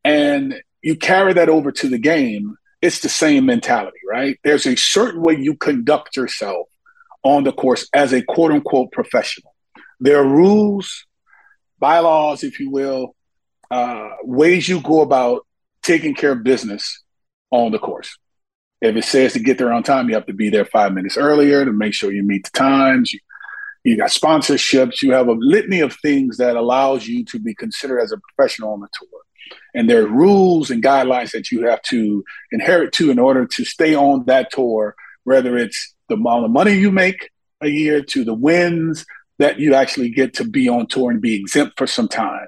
[0.04, 4.38] And you carry that over to the game, it's the same mentality, right?
[4.42, 6.66] There's a certain way you conduct yourself
[7.22, 9.54] on the course as a quote unquote professional.
[10.00, 11.06] There are rules,
[11.82, 13.14] bylaws, if you will,
[13.70, 15.44] uh, ways you go about
[15.82, 17.02] taking care of business
[17.50, 18.16] on the course.
[18.80, 21.16] If it says to get there on time, you have to be there five minutes
[21.16, 23.12] earlier to make sure you meet the times.
[23.12, 23.20] You
[23.84, 28.00] you got sponsorships, you have a litany of things that allows you to be considered
[28.00, 29.20] as a professional on the tour.
[29.74, 33.64] And there are rules and guidelines that you have to inherit to in order to
[33.64, 38.24] stay on that tour, whether it's the amount of money you make a year to
[38.24, 39.04] the wins
[39.38, 42.46] that you actually get to be on tour and be exempt for some time.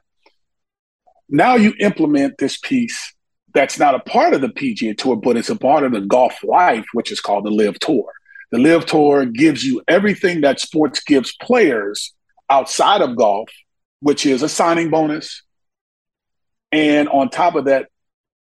[1.29, 3.15] Now you implement this piece
[3.55, 6.43] that's not a part of the PGA Tour, but it's a part of the golf
[6.43, 8.13] life, which is called the LIV Tour.
[8.51, 12.13] The LIV Tour gives you everything that sports gives players
[12.51, 13.49] outside of golf,
[14.01, 15.43] which is a signing bonus.
[16.73, 17.89] And on top of that,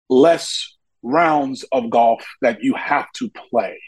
[0.08, 3.80] less rounds of golf that you have to play,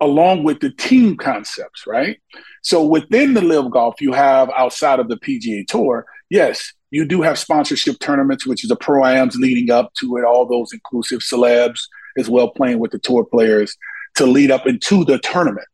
[0.00, 2.20] along with the team concepts, right?
[2.62, 7.22] So within the LIV Golf, you have outside of the PGA Tour, yes, you do
[7.22, 11.80] have sponsorship tournaments, which is the pro-ams leading up to it, all those inclusive celebs
[12.16, 13.76] as well playing with the tour players
[14.16, 15.66] to lead up into the tournament.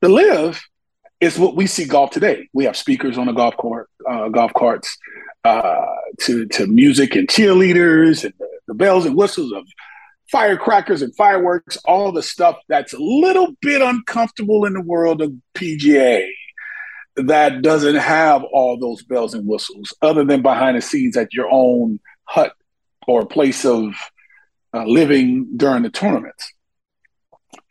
[0.00, 0.60] The LIV
[1.20, 2.48] is what we see golf today.
[2.52, 4.96] We have speakers on the golf court, uh, golf carts,
[5.44, 5.86] uh,
[6.20, 9.64] to to music and cheerleaders and the, the bells and whistles of
[10.32, 15.30] firecrackers and fireworks, all the stuff that's a little bit uncomfortable in the world of
[15.54, 16.26] PGA
[17.16, 21.46] that doesn't have all those bells and whistles other than behind the scenes at your
[21.50, 22.54] own hut
[23.06, 23.94] or place of
[24.74, 26.50] uh, living during the tournaments.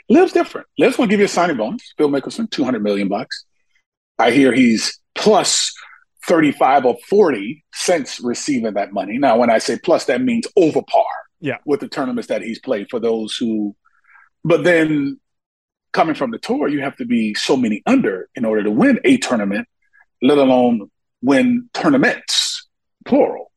[0.07, 0.67] LIV's different.
[0.77, 1.93] LIV's gonna give you a signing bonus.
[1.97, 3.45] Phil Mickelson, 200 million bucks.
[4.19, 5.73] I hear he's plus
[6.27, 9.17] 35 or 40 cents receiving that money.
[9.17, 11.05] Now, when I say plus, that means over par
[11.41, 11.57] yeah.
[11.65, 13.75] with the tournaments that he's played for those who,
[14.43, 15.19] but then
[15.91, 18.99] coming from the tour, you have to be so many under in order to win
[19.03, 19.67] a tournament,
[20.21, 20.89] let alone
[21.21, 22.67] win tournaments,
[23.05, 23.51] plural.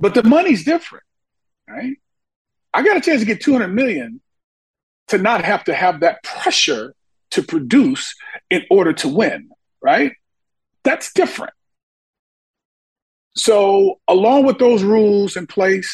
[0.00, 1.04] But the money's different,
[1.68, 1.96] right?
[2.72, 4.20] I got a chance to get 200 million
[5.08, 6.94] to not have to have that pressure
[7.32, 8.14] to produce
[8.50, 9.50] in order to win,
[9.82, 10.12] right?
[10.84, 11.52] That's different.
[13.36, 15.90] So, along with those rules in place,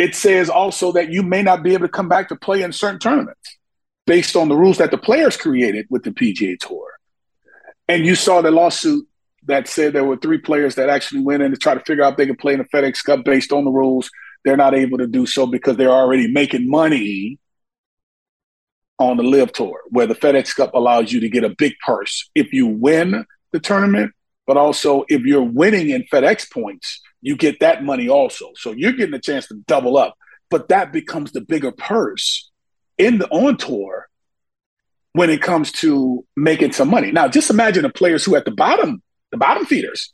[0.00, 2.72] it says also that you may not be able to come back to play in
[2.72, 3.58] certain tournaments
[4.06, 6.98] based on the rules that the players created with the PGA Tour.
[7.86, 9.06] And you saw the lawsuit
[9.44, 12.12] that said there were three players that actually went in to try to figure out
[12.12, 14.10] if they could play in the FedEx Cup based on the rules.
[14.42, 17.38] They're not able to do so because they're already making money
[18.98, 22.30] on the LIV Tour, where the FedEx Cup allows you to get a big purse
[22.34, 24.12] if you win the tournament,
[24.46, 28.50] but also if you're winning in FedEx points, you get that money also.
[28.56, 30.16] So you're getting a chance to double up,
[30.50, 32.50] but that becomes the bigger purse
[32.98, 34.08] in the on tour
[35.12, 37.10] when it comes to making some money.
[37.10, 39.02] Now, just imagine the players who at the bottom,
[39.32, 40.12] the bottom feeders,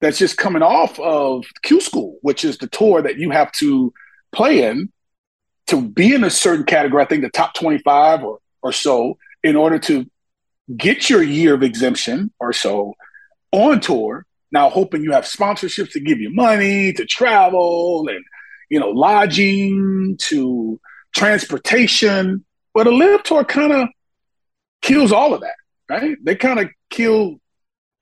[0.00, 3.92] that's just coming off of Q School, which is the tour that you have to
[4.32, 4.92] play in
[5.68, 7.02] to be in a certain category.
[7.02, 10.06] I think the top 25 or, or so in order to
[10.76, 12.94] get your year of exemption or so
[13.52, 18.24] on tour now, hoping you have sponsorships to give you money to travel and,
[18.70, 20.80] you know, lodging to
[21.14, 22.44] transportation.
[22.74, 23.88] But a LIV tour kind of
[24.82, 25.56] kills all of that,
[25.88, 26.16] right?
[26.22, 27.36] They kind of kill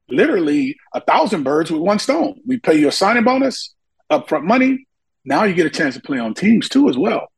[0.09, 2.41] literally a thousand birds with one stone.
[2.47, 3.75] We pay you a signing bonus,
[4.11, 4.87] upfront money.
[5.25, 7.29] Now you get a chance to play on teams too, as well.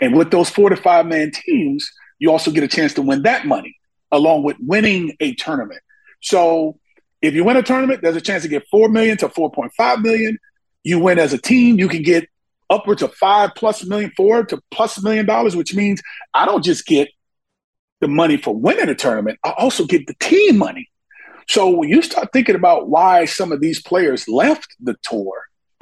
[0.00, 3.22] And with those four to five man teams, you also get a chance to win
[3.22, 3.76] that money
[4.12, 5.80] along with winning a tournament.
[6.20, 6.78] So
[7.20, 9.72] if you win a tournament, there's a chance to get four million to four point
[9.76, 10.38] five million.
[10.84, 12.28] You win as a team, you can get
[12.70, 16.00] upwards of five plus million, four to plus million dollars, which means
[16.34, 17.08] I don't just get
[18.00, 20.88] the money for winning a tournament, I also get the team money.
[21.48, 25.32] So when you start thinking about why some of these players left the tour,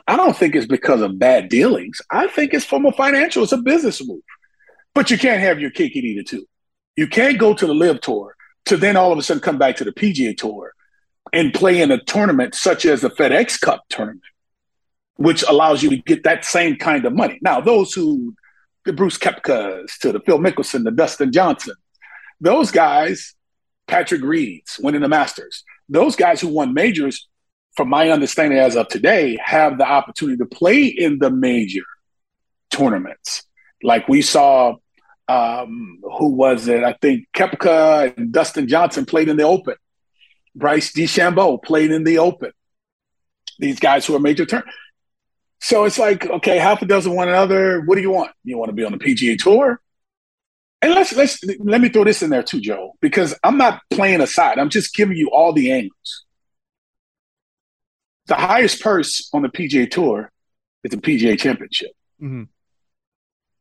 [0.07, 2.01] I don't think it's because of bad dealings.
[2.11, 4.22] I think it's from a financial, it's a business move.
[4.95, 6.47] But you can't have your cake and eat it too.
[6.97, 9.76] You can't go to the LIV tour to then all of a sudden come back
[9.76, 10.72] to the PGA tour
[11.37, 14.22] and play in a tournament such as the FedEx Cup tournament,
[15.16, 17.39] which allows you to get that same kind of money.
[17.43, 18.34] Now, those who,
[18.87, 21.74] the Brooks Koepkas to the Phil Mickelson, the Dustin Johnson,
[22.41, 23.34] those guys,
[23.87, 27.28] Patrick Reeds winning the Masters, those guys who won majors,
[27.76, 31.84] from my understanding as of today, have the opportunity to play in the major
[32.70, 33.43] tournaments.
[33.82, 34.76] Like we saw,
[35.28, 36.82] um, who was it?
[36.82, 39.74] I think Koepka and Dustin Johnson played in the Open
[40.57, 42.50] Bryce DeChambeau played in the Open.
[43.59, 44.64] These guys who are major turn.
[45.61, 47.82] So it's like, okay, half a dozen one another.
[47.82, 48.30] What do you want?
[48.44, 49.80] You want to be on the PGA Tour?
[50.82, 54.20] And let's let's let me throw this in there too, Joe, because I'm not playing
[54.20, 54.59] aside.
[54.59, 56.24] I'm just giving you all the angles.
[58.26, 60.30] The highest purse on the PGA Tour
[60.84, 61.92] is the PGA Championship.
[62.20, 62.44] Mm-hmm.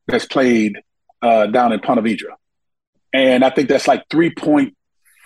[0.07, 0.77] That's played
[1.21, 2.35] uh, down in Ponte Vedra,
[3.13, 4.74] and I think that's like three point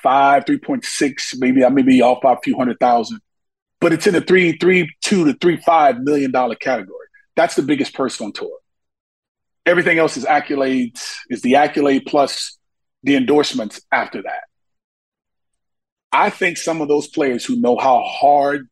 [0.01, 3.19] five, three point six, maybe I may be off by a few hundred thousand,
[3.79, 7.07] but it's in the three, three, two to three, five million dollar category.
[7.35, 8.57] That's the biggest purse on tour.
[9.65, 12.57] Everything else is accolades, is the accolade plus
[13.03, 14.43] the endorsements after that.
[16.11, 18.67] I think some of those players who know how hard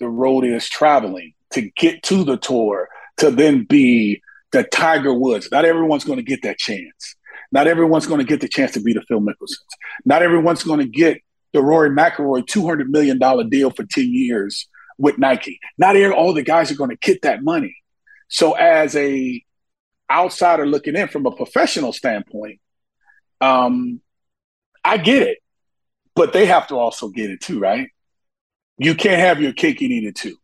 [0.00, 2.88] the road is traveling to get to the tour
[3.18, 5.48] to then be the Tiger Woods.
[5.52, 7.16] Not everyone's going to get that chance.
[7.52, 9.58] Not everyone's going to get the chance to be the Phil Mickelsons.
[10.04, 11.20] Not everyone's going to get
[11.52, 13.18] the Rory McIlroy $200 million
[13.50, 15.60] deal for 10 years with Nike.
[15.76, 17.76] Not all the guys are going to get that money.
[18.28, 19.44] So as a
[20.10, 22.60] outsider looking in from a professional standpoint,
[23.40, 24.00] um,
[24.84, 25.38] I get it,
[26.14, 27.88] but they have to also get it too, right?
[28.78, 30.36] You can't have your cake and eat it too.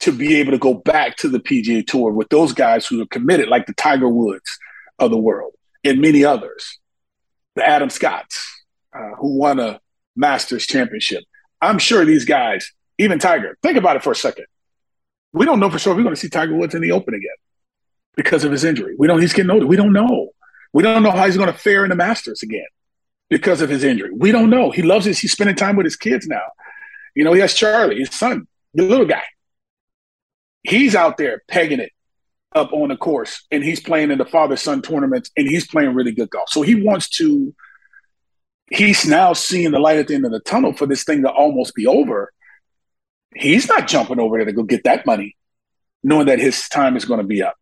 [0.00, 3.06] To be able to go back to the PGA Tour with those guys who are
[3.06, 4.58] committed, like the Tiger Woods
[4.98, 5.54] of the world,
[5.84, 6.78] and many others.
[7.54, 8.64] The Adam Scotts,
[8.96, 9.80] uh, who won a
[10.16, 11.22] Masters championship.
[11.60, 14.46] I'm sure these guys, even Tiger, think about it for a second.
[15.32, 17.14] We don't know for sure if we're going to see Tiger Woods in the Open
[17.14, 17.36] again
[18.16, 18.94] because of his injury.
[18.98, 19.20] We don't.
[19.20, 19.66] He's getting older.
[19.66, 20.30] We don't know.
[20.72, 22.66] We don't know how he's going to fare in the Masters again
[23.30, 24.10] because of his injury.
[24.12, 24.70] We don't know.
[24.70, 25.18] He loves this.
[25.18, 26.42] He's spending time with his kids now.
[27.14, 29.22] You know, he has Charlie, his son, the little guy.
[30.62, 31.92] He's out there pegging it
[32.54, 35.94] up on the course and he's playing in the father son tournaments and he's playing
[35.94, 36.48] really good golf.
[36.48, 37.54] So he wants to,
[38.70, 41.30] he's now seeing the light at the end of the tunnel for this thing to
[41.30, 42.32] almost be over.
[43.34, 45.36] He's not jumping over there to go get that money,
[46.02, 47.56] knowing that his time is going to be up.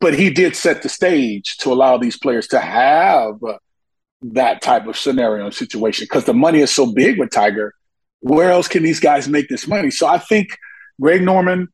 [0.00, 3.34] But he did set the stage to allow these players to have
[4.22, 7.74] that type of scenario and situation because the money is so big with Tiger.
[8.20, 9.90] Where else can these guys make this money?
[9.90, 10.56] So I think
[11.00, 11.68] Greg Norman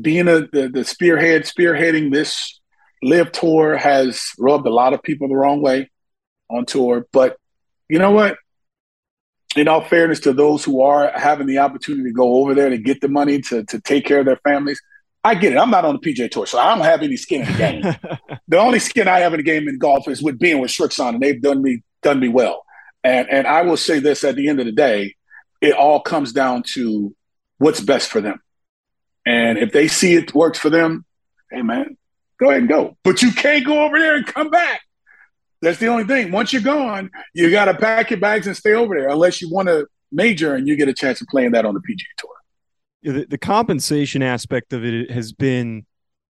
[0.00, 2.60] being a, the, the spearhead, spearheading this
[3.02, 5.90] LIV tour has rubbed a lot of people the wrong way
[6.48, 7.06] on tour.
[7.12, 7.36] But
[7.88, 8.36] you know what?
[9.54, 12.78] In all fairness to those who are having the opportunity to go over there to
[12.78, 14.80] get the money to, to take care of their families,
[15.24, 15.58] I get it.
[15.58, 18.38] I'm not on the PGA Tour, so I don't have any skin in the game.
[18.48, 21.10] the only skin I have in the game in golf is with being with Srixon,
[21.10, 22.64] and they've done me done me well.
[23.04, 25.14] And and I will say this: at the end of the day,
[25.60, 27.14] it all comes down to
[27.58, 28.40] what's best for them.
[29.24, 31.04] And if they see it works for them,
[31.50, 31.96] hey man,
[32.38, 32.96] go ahead and go.
[33.04, 34.82] But you can't go over there and come back.
[35.60, 36.32] That's the only thing.
[36.32, 39.48] Once you're gone, you got to pack your bags and stay over there, unless you
[39.48, 42.32] want to major and you get a chance of playing that on the PGA Tour
[43.02, 45.84] the, the compensation aspect of it has been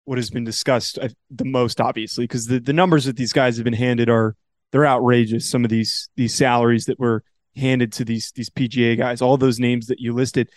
[0.05, 3.57] what has been discussed uh, the most obviously because the, the numbers that these guys
[3.57, 4.35] have been handed are
[4.71, 7.23] they're outrageous some of these these salaries that were
[7.55, 10.49] handed to these these PGA guys all those names that you listed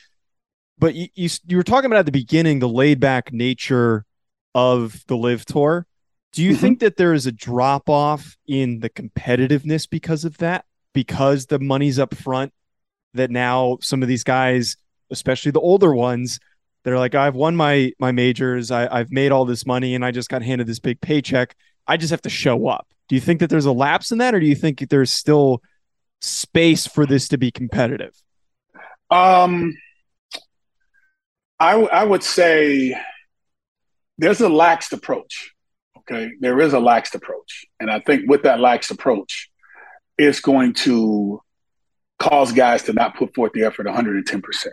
[0.78, 4.04] but you, you you were talking about at the beginning the laid back nature
[4.54, 5.86] of the LIV tour.
[6.32, 6.60] Do you mm-hmm.
[6.60, 10.64] think that there is a drop off in the competitiveness because of that?
[10.92, 12.52] Because the money's up front
[13.14, 14.76] that now some of these guys
[15.10, 16.40] especially the older ones
[16.82, 18.70] they're like i've won my my majors.
[18.70, 21.56] I, i've made all this money and i just got handed this big paycheck.
[21.86, 22.88] I just have to show up.
[23.08, 25.62] Do you think that there's a lapse in that or do you think there's still
[26.20, 28.14] space for this to be competitive?
[29.10, 29.76] Um
[31.60, 32.96] i, I would say
[34.18, 35.52] there's a laxed approach
[35.98, 39.50] okay there is a laxed approach and i think with that laxed approach
[40.18, 41.40] it's going to
[42.18, 44.66] cause guys to not put forth the effort 110%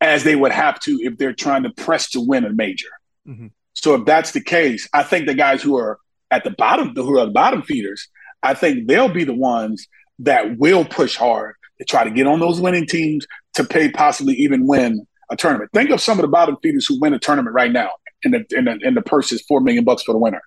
[0.00, 2.88] as they would have to if they're trying to press to win a major.
[3.26, 3.48] Mm-hmm.
[3.74, 5.98] So if that's the case, I think the guys who are
[6.30, 8.08] at the bottom, who are the bottom feeders,
[8.42, 9.86] I think they'll be the ones
[10.20, 14.34] that will push hard to try to get on those winning teams to pay possibly
[14.34, 15.70] even win a tournament.
[15.72, 17.90] Think of some of the bottom feeders who win a tournament right now,
[18.24, 20.42] and the and the, and the purse is four million bucks for the winner.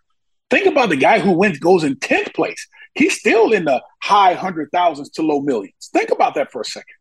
[0.49, 2.67] Think about the guy who wins goes in tenth place.
[2.93, 5.89] He's still in the high hundred thousands to low millions.
[5.91, 6.95] Think about that for a second.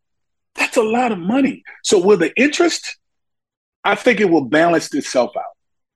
[0.55, 1.63] That's a lot of money.
[1.83, 2.97] So with the interest,
[3.83, 5.43] I think it will balance itself out.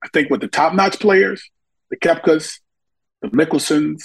[0.03, 1.43] I think with the top notch players,
[1.89, 2.59] the Koepkas,
[3.21, 4.03] the Mickelsons,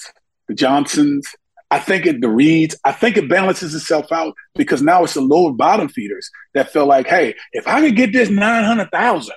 [0.49, 1.27] the Johnsons,
[1.71, 2.77] I think it the Reeds.
[2.85, 6.87] I think it balances itself out because now it's the lower bottom feeders that feel
[6.87, 9.37] like, hey, if I could get this nine hundred thousand,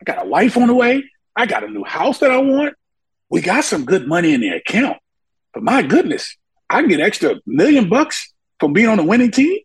[0.00, 1.04] I got a wife on the way,
[1.36, 2.74] I got a new house that I want,
[3.30, 4.98] we got some good money in the account.
[5.54, 6.36] But my goodness,
[6.68, 9.58] I can get extra million bucks from being on a winning team.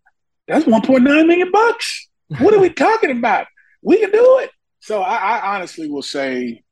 [0.47, 2.07] That's 1.9 million bucks.
[2.39, 3.47] What are we talking about?
[3.81, 4.51] We can do it.
[4.79, 6.63] So I, I honestly will say,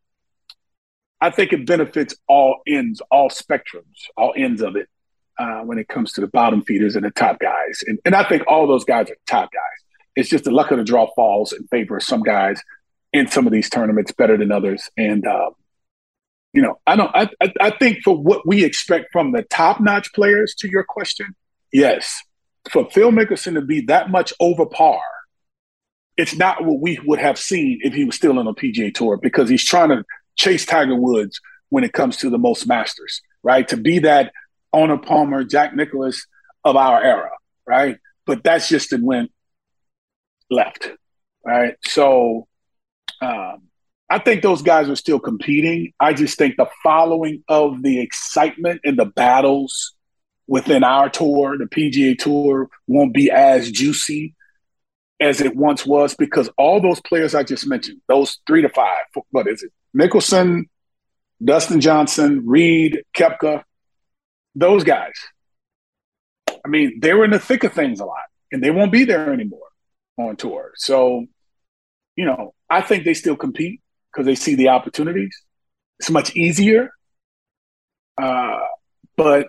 [1.25, 4.87] I think it benefits all ends, all spectrums, all ends of it
[5.39, 7.83] uh, when it comes to the bottom feeders and the top guys.
[7.87, 9.85] And, and I think all those guys are top guys.
[10.15, 12.61] It's just the luck of the draw falls in favor of some guys
[13.11, 14.87] in some of these tournaments better than others.
[14.97, 15.53] And, um,
[16.53, 17.27] you know, I don't, I,
[17.59, 21.35] I think for what we expect from the top notch players to your question,
[21.73, 22.21] yes,
[22.69, 25.01] for Phil Mickelson to be that much over par,
[26.17, 29.17] it's not what we would have seen if he was still on a PGA tour
[29.17, 30.03] because he's trying to
[30.35, 33.67] chase Tiger Woods when it comes to the most masters, right?
[33.69, 34.31] To be that
[34.73, 36.25] Arnold Palmer, Jack Nicklaus
[36.63, 37.31] of our era,
[37.65, 37.97] right?
[38.25, 39.31] But that's just the went
[40.49, 40.89] left,
[41.45, 41.75] right?
[41.85, 42.47] So
[43.21, 43.63] um,
[44.09, 45.93] I think those guys are still competing.
[45.99, 49.93] I just think the following of the excitement and the battles
[50.47, 54.35] within our tour, the PGA Tour, won't be as juicy
[55.19, 59.05] as it once was because all those players I just mentioned, those three to five,
[59.31, 59.71] what is it?
[59.95, 60.63] Mickelson,
[61.43, 63.63] Dustin Johnson, Reed, Koepka,
[64.55, 65.13] those guys.
[66.47, 69.05] I mean, they were in the thick of things a lot, and they won't be
[69.05, 69.67] there anymore
[70.17, 70.71] on tour.
[70.75, 71.25] So,
[72.15, 73.81] you know, I think they still compete
[74.11, 75.35] because they see the opportunities.
[75.99, 76.89] It's much easier.
[78.17, 78.59] Uh,
[79.15, 79.47] but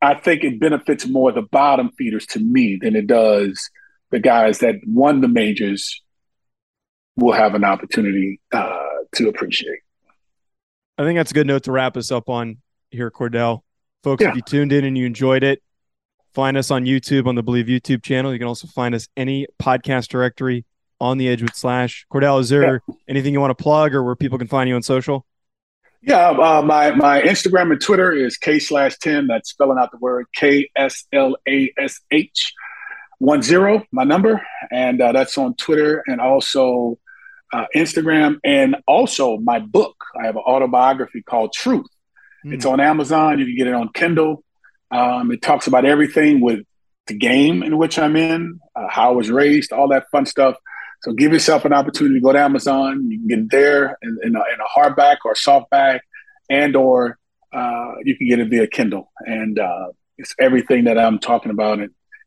[0.00, 3.70] I think it benefits more the bottom feeders to me than it does
[4.10, 6.02] the guys that won the majors
[7.16, 8.78] will have an opportunity uh,
[9.16, 9.80] to appreciate.
[10.98, 12.58] I think that's a good note to wrap us up on
[12.90, 13.60] here, Kordell.
[14.02, 14.30] Folks, yeah.
[14.30, 15.62] if you tuned in and you enjoyed it,
[16.34, 18.32] find us on YouTube on the Bleav YouTube channel.
[18.32, 20.64] You can also find us any podcast directory
[21.00, 22.06] on the Edgewood Slash.
[22.12, 22.94] Kordell, is there yeah.
[23.08, 25.26] anything you want to plug or where people can find you on social?
[26.04, 29.28] Yeah, uh, my my Instagram and Twitter is k slash ten.
[29.28, 32.52] That's spelling out the word K S L A S H
[33.18, 33.84] one zero.
[33.92, 36.98] My number, and uh, that's on Twitter and also
[37.52, 39.96] uh, Instagram, and also my book.
[40.20, 41.86] I have an autobiography called Truth,
[42.44, 42.54] Mm.
[42.54, 43.38] It's on Amazon.
[43.38, 44.44] You can get it on Kindle.
[44.90, 46.60] Um, it talks about everything with
[47.06, 50.56] the game in which I'm in, uh, how I was raised, all that fun stuff.
[51.02, 53.10] So give yourself an opportunity to go to Amazon.
[53.10, 56.00] You can get it there in, in, a, in a hardback or softback,
[56.48, 57.18] and or
[57.52, 59.10] uh, you can get it via Kindle.
[59.20, 61.80] And uh, it's everything that I'm talking about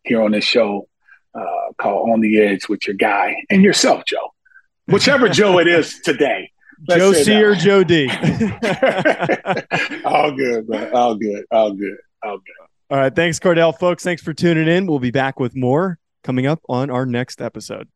[0.03, 0.89] here on this show
[1.33, 4.33] uh, called On the Edge with your guy and yourself, Joe.
[4.87, 6.51] Whichever Joe it is today.
[6.89, 8.09] Joe C or Joe D.
[10.05, 10.93] all good, man.
[10.93, 11.45] All good.
[11.49, 11.97] All good.
[12.23, 12.67] All good.
[12.89, 13.15] All right.
[13.15, 14.03] Thanks, Kordell, folks.
[14.03, 14.85] Thanks for tuning in.
[14.85, 17.87] We'll be back with more coming up on our next episode.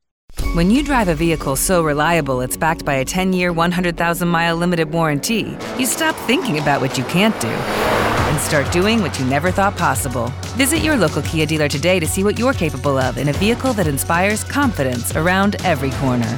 [0.53, 4.55] When you drive a vehicle so reliable it's backed by a 10 year, 100,000 mile
[4.55, 9.25] limited warranty, you stop thinking about what you can't do and start doing what you
[9.25, 10.27] never thought possible.
[10.55, 13.73] Visit your local Kia dealer today to see what you're capable of in a vehicle
[13.73, 16.37] that inspires confidence around every corner.